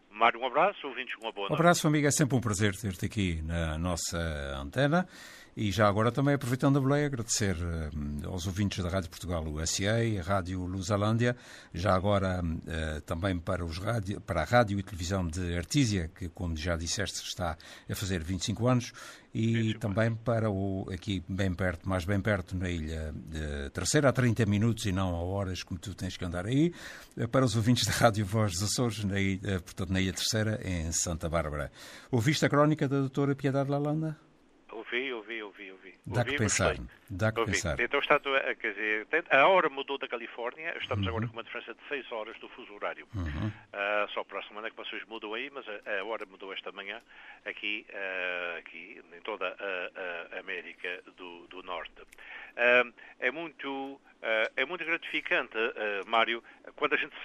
Mário, 0.09 0.41
um 0.41 0.45
abraço, 0.45 0.85
ouvintes, 0.87 1.15
uma 1.15 1.31
boa 1.31 1.47
noite. 1.47 1.53
Um 1.53 1.63
abraço, 1.63 1.87
amigo, 1.87 2.05
é 2.05 2.11
sempre 2.11 2.35
um 2.35 2.41
prazer 2.41 2.75
ter-te 2.75 3.05
aqui 3.05 3.41
na 3.43 3.77
nossa 3.77 4.17
antena. 4.57 5.07
E 5.55 5.69
já 5.69 5.85
agora 5.85 6.13
também 6.13 6.33
aproveitando 6.33 6.77
a 6.77 6.81
boleia, 6.81 7.05
agradecer 7.05 7.57
uh, 7.57 8.29
aos 8.29 8.47
ouvintes 8.47 8.81
da 8.81 8.89
Rádio 8.89 9.09
Portugal 9.09 9.45
USA, 9.45 9.99
a 10.17 10.23
Rádio 10.23 10.65
Lusalândia, 10.65 11.35
já 11.73 11.93
agora 11.93 12.41
uh, 12.41 13.01
também 13.01 13.37
para, 13.37 13.65
os 13.65 13.77
rádio, 13.77 14.21
para 14.21 14.43
a 14.43 14.45
Rádio 14.45 14.79
e 14.79 14.83
Televisão 14.83 15.27
de 15.27 15.57
Artísia, 15.57 16.09
que, 16.15 16.29
como 16.29 16.55
já 16.55 16.77
disseste, 16.77 17.27
está 17.27 17.57
a 17.89 17.95
fazer 17.95 18.23
25 18.23 18.65
anos, 18.65 18.93
e 19.33 19.73
também 19.73 20.15
para 20.15 20.49
o, 20.49 20.89
aqui 20.89 21.21
bem 21.27 21.53
perto, 21.53 21.87
mais 21.87 22.05
bem 22.05 22.21
perto, 22.21 22.55
na 22.55 22.69
Ilha 22.69 23.13
Terceira, 23.73 24.07
a 24.07 24.13
30 24.13 24.45
minutos 24.45 24.85
e 24.85 24.93
não 24.93 25.13
a 25.13 25.21
horas, 25.21 25.63
como 25.63 25.77
tu 25.77 25.93
tens 25.93 26.15
que 26.15 26.23
andar 26.23 26.45
aí, 26.45 26.73
uh, 27.17 27.27
para 27.27 27.43
os 27.43 27.57
ouvintes 27.57 27.85
da 27.85 27.91
Rádio 27.91 28.25
Voz 28.25 28.53
dos 28.53 28.63
Açores, 28.63 29.03
na 29.03 29.19
ilha, 29.19 29.59
portanto, 29.59 29.91
na 29.91 29.99
Ilha 29.99 30.13
Terceira, 30.13 30.61
em 30.63 30.89
Santa 30.93 31.27
Bárbara. 31.27 31.69
Ouviste 32.09 32.45
a 32.45 32.49
crónica 32.49 32.87
da 32.87 32.99
doutora 32.99 33.35
Piedade 33.35 33.69
Lalanda? 33.69 34.30
Ouvi, 34.71 35.11
ouvi, 35.13 35.43
ouvi, 35.43 35.71
ouvi. 35.71 35.95
Dá 36.05 36.23
que 36.23 36.37
pensar. 36.37 36.75
Dá 37.09 37.31
que 37.31 37.43
pensar. 37.45 37.79
Então 37.79 37.99
está, 37.99 38.19
quer 38.19 38.73
dizer, 38.73 39.07
a 39.29 39.47
hora 39.47 39.69
mudou 39.69 39.97
da 39.97 40.07
Califórnia, 40.07 40.77
estamos 40.77 41.03
uhum. 41.05 41.09
agora 41.09 41.27
com 41.27 41.33
uma 41.33 41.43
diferença 41.43 41.73
de 41.73 41.87
6 41.89 42.11
horas 42.11 42.39
do 42.39 42.47
fuso 42.49 42.73
horário. 42.73 43.07
Uhum. 43.13 43.47
Uh, 43.47 44.09
só 44.13 44.23
para 44.23 44.39
a 44.39 44.43
semana 44.43 44.69
que 44.69 44.77
vocês 44.77 45.03
mudam 45.07 45.33
aí, 45.33 45.49
mas 45.49 45.65
a, 45.67 45.99
a 45.99 46.05
hora 46.05 46.25
mudou 46.25 46.53
esta 46.53 46.71
manhã 46.71 47.01
aqui, 47.45 47.85
uh, 47.89 48.59
aqui 48.59 49.01
em 49.15 49.21
toda 49.21 49.47
a, 49.47 50.35
a 50.35 50.39
América 50.39 51.01
do, 51.17 51.47
do 51.47 51.61
Norte. 51.63 52.01
Uh, 52.01 52.93
é 53.19 53.31
muito 53.31 53.99
é 54.55 54.65
muito 54.65 54.85
gratificante, 54.85 55.57
uh, 55.57 56.07
Mário, 56.07 56.43
quando 56.75 56.93
a 56.93 56.97
gente 56.97 57.15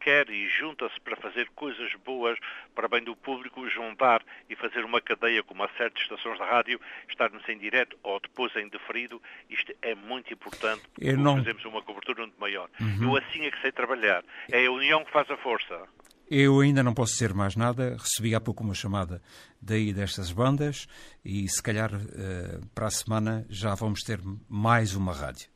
quer 0.00 0.28
e 0.30 0.48
junta-se 0.48 0.98
para 1.00 1.16
fazer 1.16 1.48
coisas 1.54 1.92
boas 2.04 2.38
para 2.74 2.88
bem 2.88 3.02
do 3.02 3.14
público, 3.14 3.68
juntar 3.68 4.22
e 4.48 4.56
fazer 4.56 4.84
uma 4.84 5.00
cadeia 5.00 5.42
como 5.42 5.62
a 5.62 5.68
certas 5.76 6.02
estações 6.02 6.38
de 6.38 6.44
rádio, 6.44 6.80
estarmos 7.08 7.46
em 7.48 7.58
direto 7.58 7.98
ou 8.02 8.18
depois 8.20 8.54
em 8.56 8.68
deferido, 8.68 9.20
isto 9.50 9.72
é 9.82 9.94
muito 9.94 10.32
importante 10.32 10.82
porque 10.94 11.12
não... 11.12 11.36
fazemos 11.36 11.64
uma 11.64 11.82
cobertura 11.82 12.22
muito 12.22 12.40
maior. 12.40 12.68
Uhum. 12.80 13.02
Eu 13.02 13.16
assim 13.16 13.44
é 13.44 13.50
que 13.50 13.60
sei 13.60 13.72
trabalhar. 13.72 14.24
É 14.50 14.66
a 14.66 14.72
união 14.72 15.04
que 15.04 15.12
faz 15.12 15.30
a 15.30 15.36
força. 15.36 15.86
Eu 16.30 16.60
ainda 16.60 16.82
não 16.82 16.92
posso 16.92 17.12
dizer 17.12 17.32
mais 17.32 17.56
nada. 17.56 17.96
Recebi 17.98 18.34
há 18.34 18.40
pouco 18.40 18.62
uma 18.62 18.74
chamada 18.74 19.22
daí 19.60 19.92
destas 19.92 20.30
bandas 20.30 20.86
e 21.24 21.48
se 21.48 21.62
calhar 21.62 21.90
uh, 21.94 22.66
para 22.74 22.86
a 22.86 22.90
semana 22.90 23.46
já 23.48 23.74
vamos 23.74 24.00
ter 24.02 24.20
mais 24.48 24.94
uma 24.94 25.14
rádio. 25.14 25.48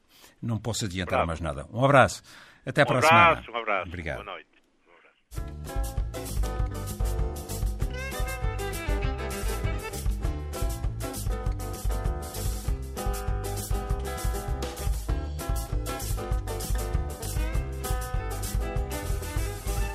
Não 0.43 0.59
posso 0.59 0.84
adiantar 0.86 1.18
Bravo. 1.24 1.26
mais 1.28 1.40
nada. 1.40 1.66
Um 1.72 1.84
abraço. 1.84 2.22
Até 2.66 2.82
um 2.82 2.86
para 2.86 2.99
abraço, 2.99 3.14
a 3.14 3.43
semana. 3.45 3.59
Um 3.59 3.62
abraço. 3.62 3.88
Obrigado. 3.88 4.24
Boa 4.24 4.32
noite. 4.32 4.49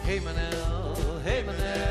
Hey 0.06 0.20
Manel, 0.22 0.96
hey 1.26 1.44
Manel, 1.44 1.44
hey 1.44 1.44
Manel, 1.44 1.87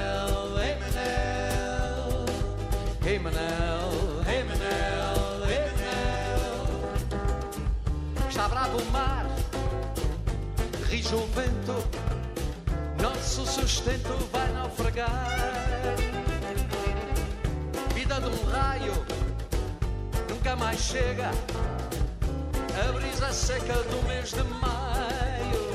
rige 10.97 11.14
o 11.14 11.26
vento, 11.26 11.74
nosso 13.03 13.44
sustento 13.44 14.16
vai 14.32 14.51
naufragar. 14.53 15.94
Vida 17.94 18.18
de 18.18 18.26
um 18.26 18.51
raio 18.51 18.94
nunca 20.30 20.57
mais 20.57 20.80
chega, 20.80 21.30
a 22.80 22.92
brisa 22.92 23.30
seca 23.30 23.74
do 23.74 24.09
mês 24.09 24.30
de 24.30 24.42
maio. 24.42 25.66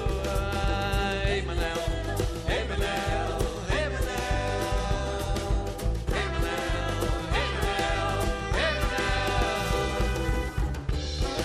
Ai, 1.24 1.42
Manel, 1.44 1.78
ei, 2.50 2.68
Manel. 2.68 3.12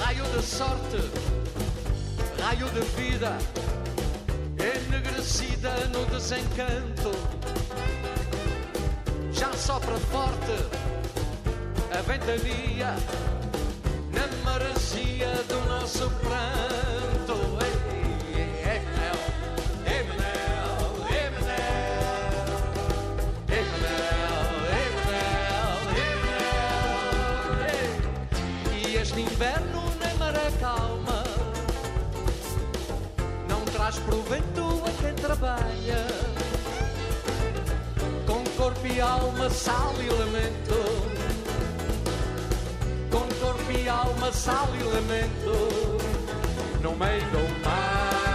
Raio 0.00 0.24
de 0.24 0.42
sorte 0.42 1.15
raio 2.47 2.68
de 2.68 2.80
vida, 2.94 3.36
enegrecida 4.57 5.72
no 5.92 6.05
desencanto. 6.07 7.11
Já 9.32 9.53
sopra 9.53 9.97
forte 10.12 10.57
a 11.90 12.03
ventania 12.03 12.94
na 14.12 14.26
maresia 14.44 15.32
do 15.49 15.61
nosso 15.68 16.09
pranto. 16.20 17.15
o 34.16 34.22
vento 34.22 34.82
a 34.86 35.02
quem 35.02 35.14
trabalha. 35.14 36.06
Com 38.26 38.42
corpo 38.56 38.86
e 38.86 39.00
alma, 39.00 39.50
sal 39.50 39.94
e 40.00 40.08
lamento. 40.08 40.74
Com 43.10 43.26
corpo 43.44 43.72
e 43.72 43.88
alma, 43.88 44.32
sal 44.32 44.68
e 44.74 44.82
lamento. 44.82 45.98
No 46.82 46.96
meio 46.96 47.22
do 47.30 47.64
mar 47.64 48.25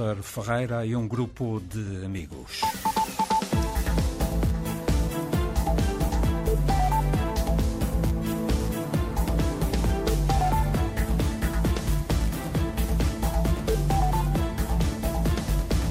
Walter 0.00 0.22
Ferreira 0.22 0.86
e 0.86 0.96
um 0.96 1.06
grupo 1.06 1.60
de 1.60 2.04
amigos. 2.06 2.62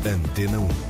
Antena 0.04 0.60
1. 0.60 0.89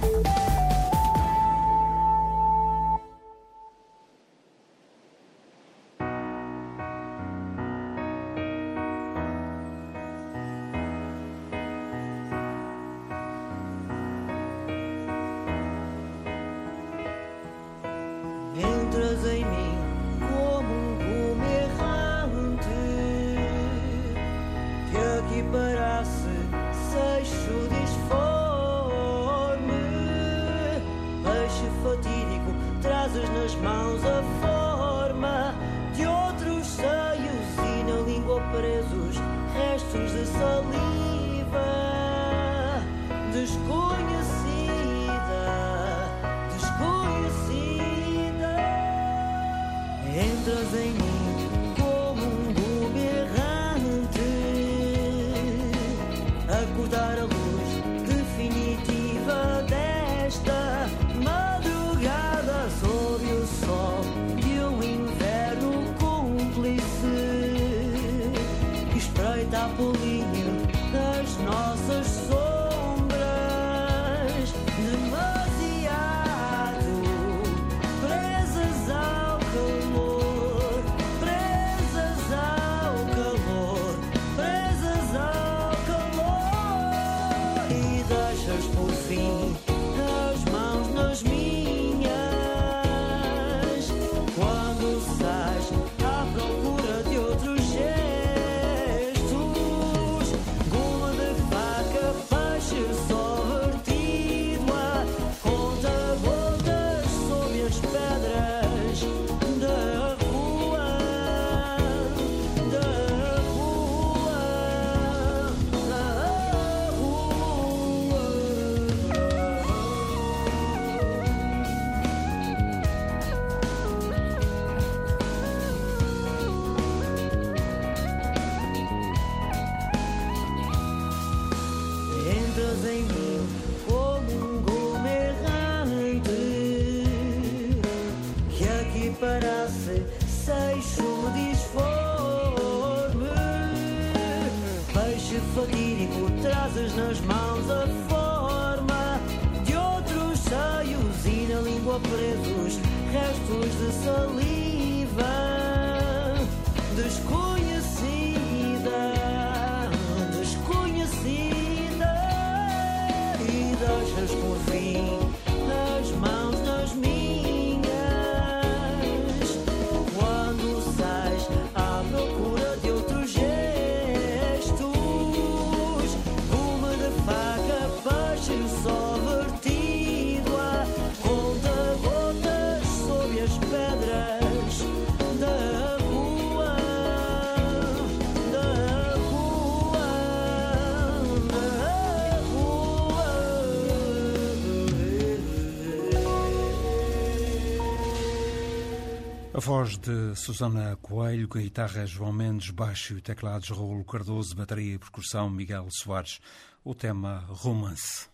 A 199.60 199.62
voz 199.62 199.98
de 199.98 200.38
Susana 200.38 200.98
Coelho, 201.02 201.50
guitarra 201.50 202.06
João 202.06 202.32
Mendes, 202.32 202.70
baixo 202.70 203.18
e 203.18 203.22
teclados 203.22 203.68
Raul 203.68 204.06
Cardoso, 204.06 204.56
bateria 204.56 204.94
e 204.94 204.98
percussão 204.98 205.50
Miguel 205.50 205.86
Soares. 205.92 206.40
O 206.82 206.96
tema 206.96 207.44
Romance. 207.50 208.30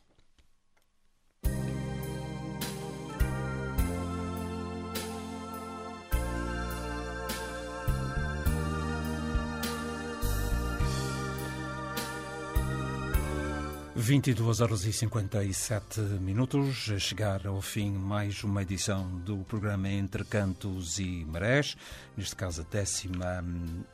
Vinte 13.98 14.30
e 14.30 14.34
duas 14.34 14.60
horas 14.60 14.84
e 14.84 14.92
cinquenta 14.92 15.42
e 15.42 15.54
sete 15.54 16.02
minutos, 16.02 16.92
a 16.94 17.00
chegar 17.00 17.48
ao 17.48 17.62
fim 17.62 17.94
mais 17.94 18.44
uma 18.44 18.62
edição 18.62 19.08
do 19.20 19.38
programa 19.46 19.88
Entre 19.88 20.26
Cantos 20.26 21.00
e 21.00 21.24
Marés, 21.24 21.78
neste 22.18 22.36
caso 22.36 22.62
a 22.62 22.66
décima 22.66 23.42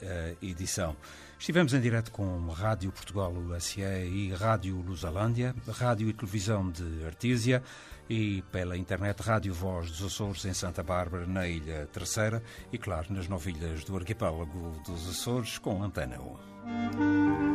eh, 0.01 0.35
edição. 0.41 0.97
Estivemos 1.37 1.71
em 1.75 1.79
direto 1.79 2.11
com 2.11 2.47
Rádio 2.47 2.91
Portugal 2.91 3.31
USA 3.31 4.03
e 4.03 4.33
Rádio 4.33 4.81
Lusalândia, 4.81 5.53
Rádio 5.67 6.09
e 6.09 6.13
Televisão 6.13 6.71
de 6.71 7.05
Artísia 7.05 7.61
e 8.09 8.41
pela 8.51 8.75
internet 8.75 9.21
Rádio 9.21 9.53
Voz 9.53 9.91
dos 9.91 10.03
Açores 10.03 10.43
em 10.45 10.53
Santa 10.55 10.81
Bárbara, 10.81 11.27
na 11.27 11.47
Ilha 11.47 11.87
Terceira 11.93 12.41
e, 12.73 12.77
claro, 12.79 13.13
nas 13.13 13.27
nove 13.27 13.51
ilhas 13.51 13.83
do 13.83 13.95
arquipélago 13.95 14.81
dos 14.83 15.07
Açores 15.07 15.59
com 15.59 15.83
Antena 15.83 16.19
1. 16.19 17.51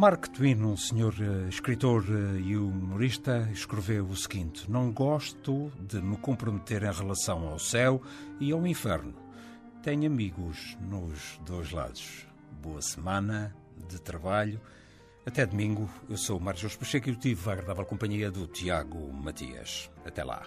Mark 0.00 0.28
Twain, 0.28 0.64
um 0.64 0.78
senhor 0.78 1.14
eh, 1.20 1.46
escritor 1.50 2.02
eh, 2.08 2.40
e 2.40 2.56
humorista, 2.56 3.46
escreveu 3.52 4.06
o 4.06 4.16
seguinte: 4.16 4.64
Não 4.66 4.90
gosto 4.90 5.70
de 5.78 6.00
me 6.00 6.16
comprometer 6.16 6.82
em 6.84 6.90
relação 6.90 7.46
ao 7.46 7.58
céu 7.58 8.00
e 8.40 8.50
ao 8.50 8.66
inferno. 8.66 9.14
Tenho 9.82 10.06
amigos 10.06 10.74
nos 10.80 11.38
dois 11.44 11.70
lados. 11.70 12.26
Boa 12.62 12.80
semana 12.80 13.54
de 13.90 14.00
trabalho. 14.00 14.58
Até 15.26 15.44
domingo. 15.44 15.86
Eu 16.08 16.16
sou 16.16 16.40
o 16.40 16.44
Jorge 16.56 16.78
Pacheco 16.78 17.10
e 17.10 17.16
tive 17.16 17.50
a 17.50 17.52
agradável 17.52 17.84
companhia 17.84 18.30
do 18.30 18.46
Tiago 18.46 19.12
Matias. 19.12 19.90
Até 20.06 20.24
lá. 20.24 20.46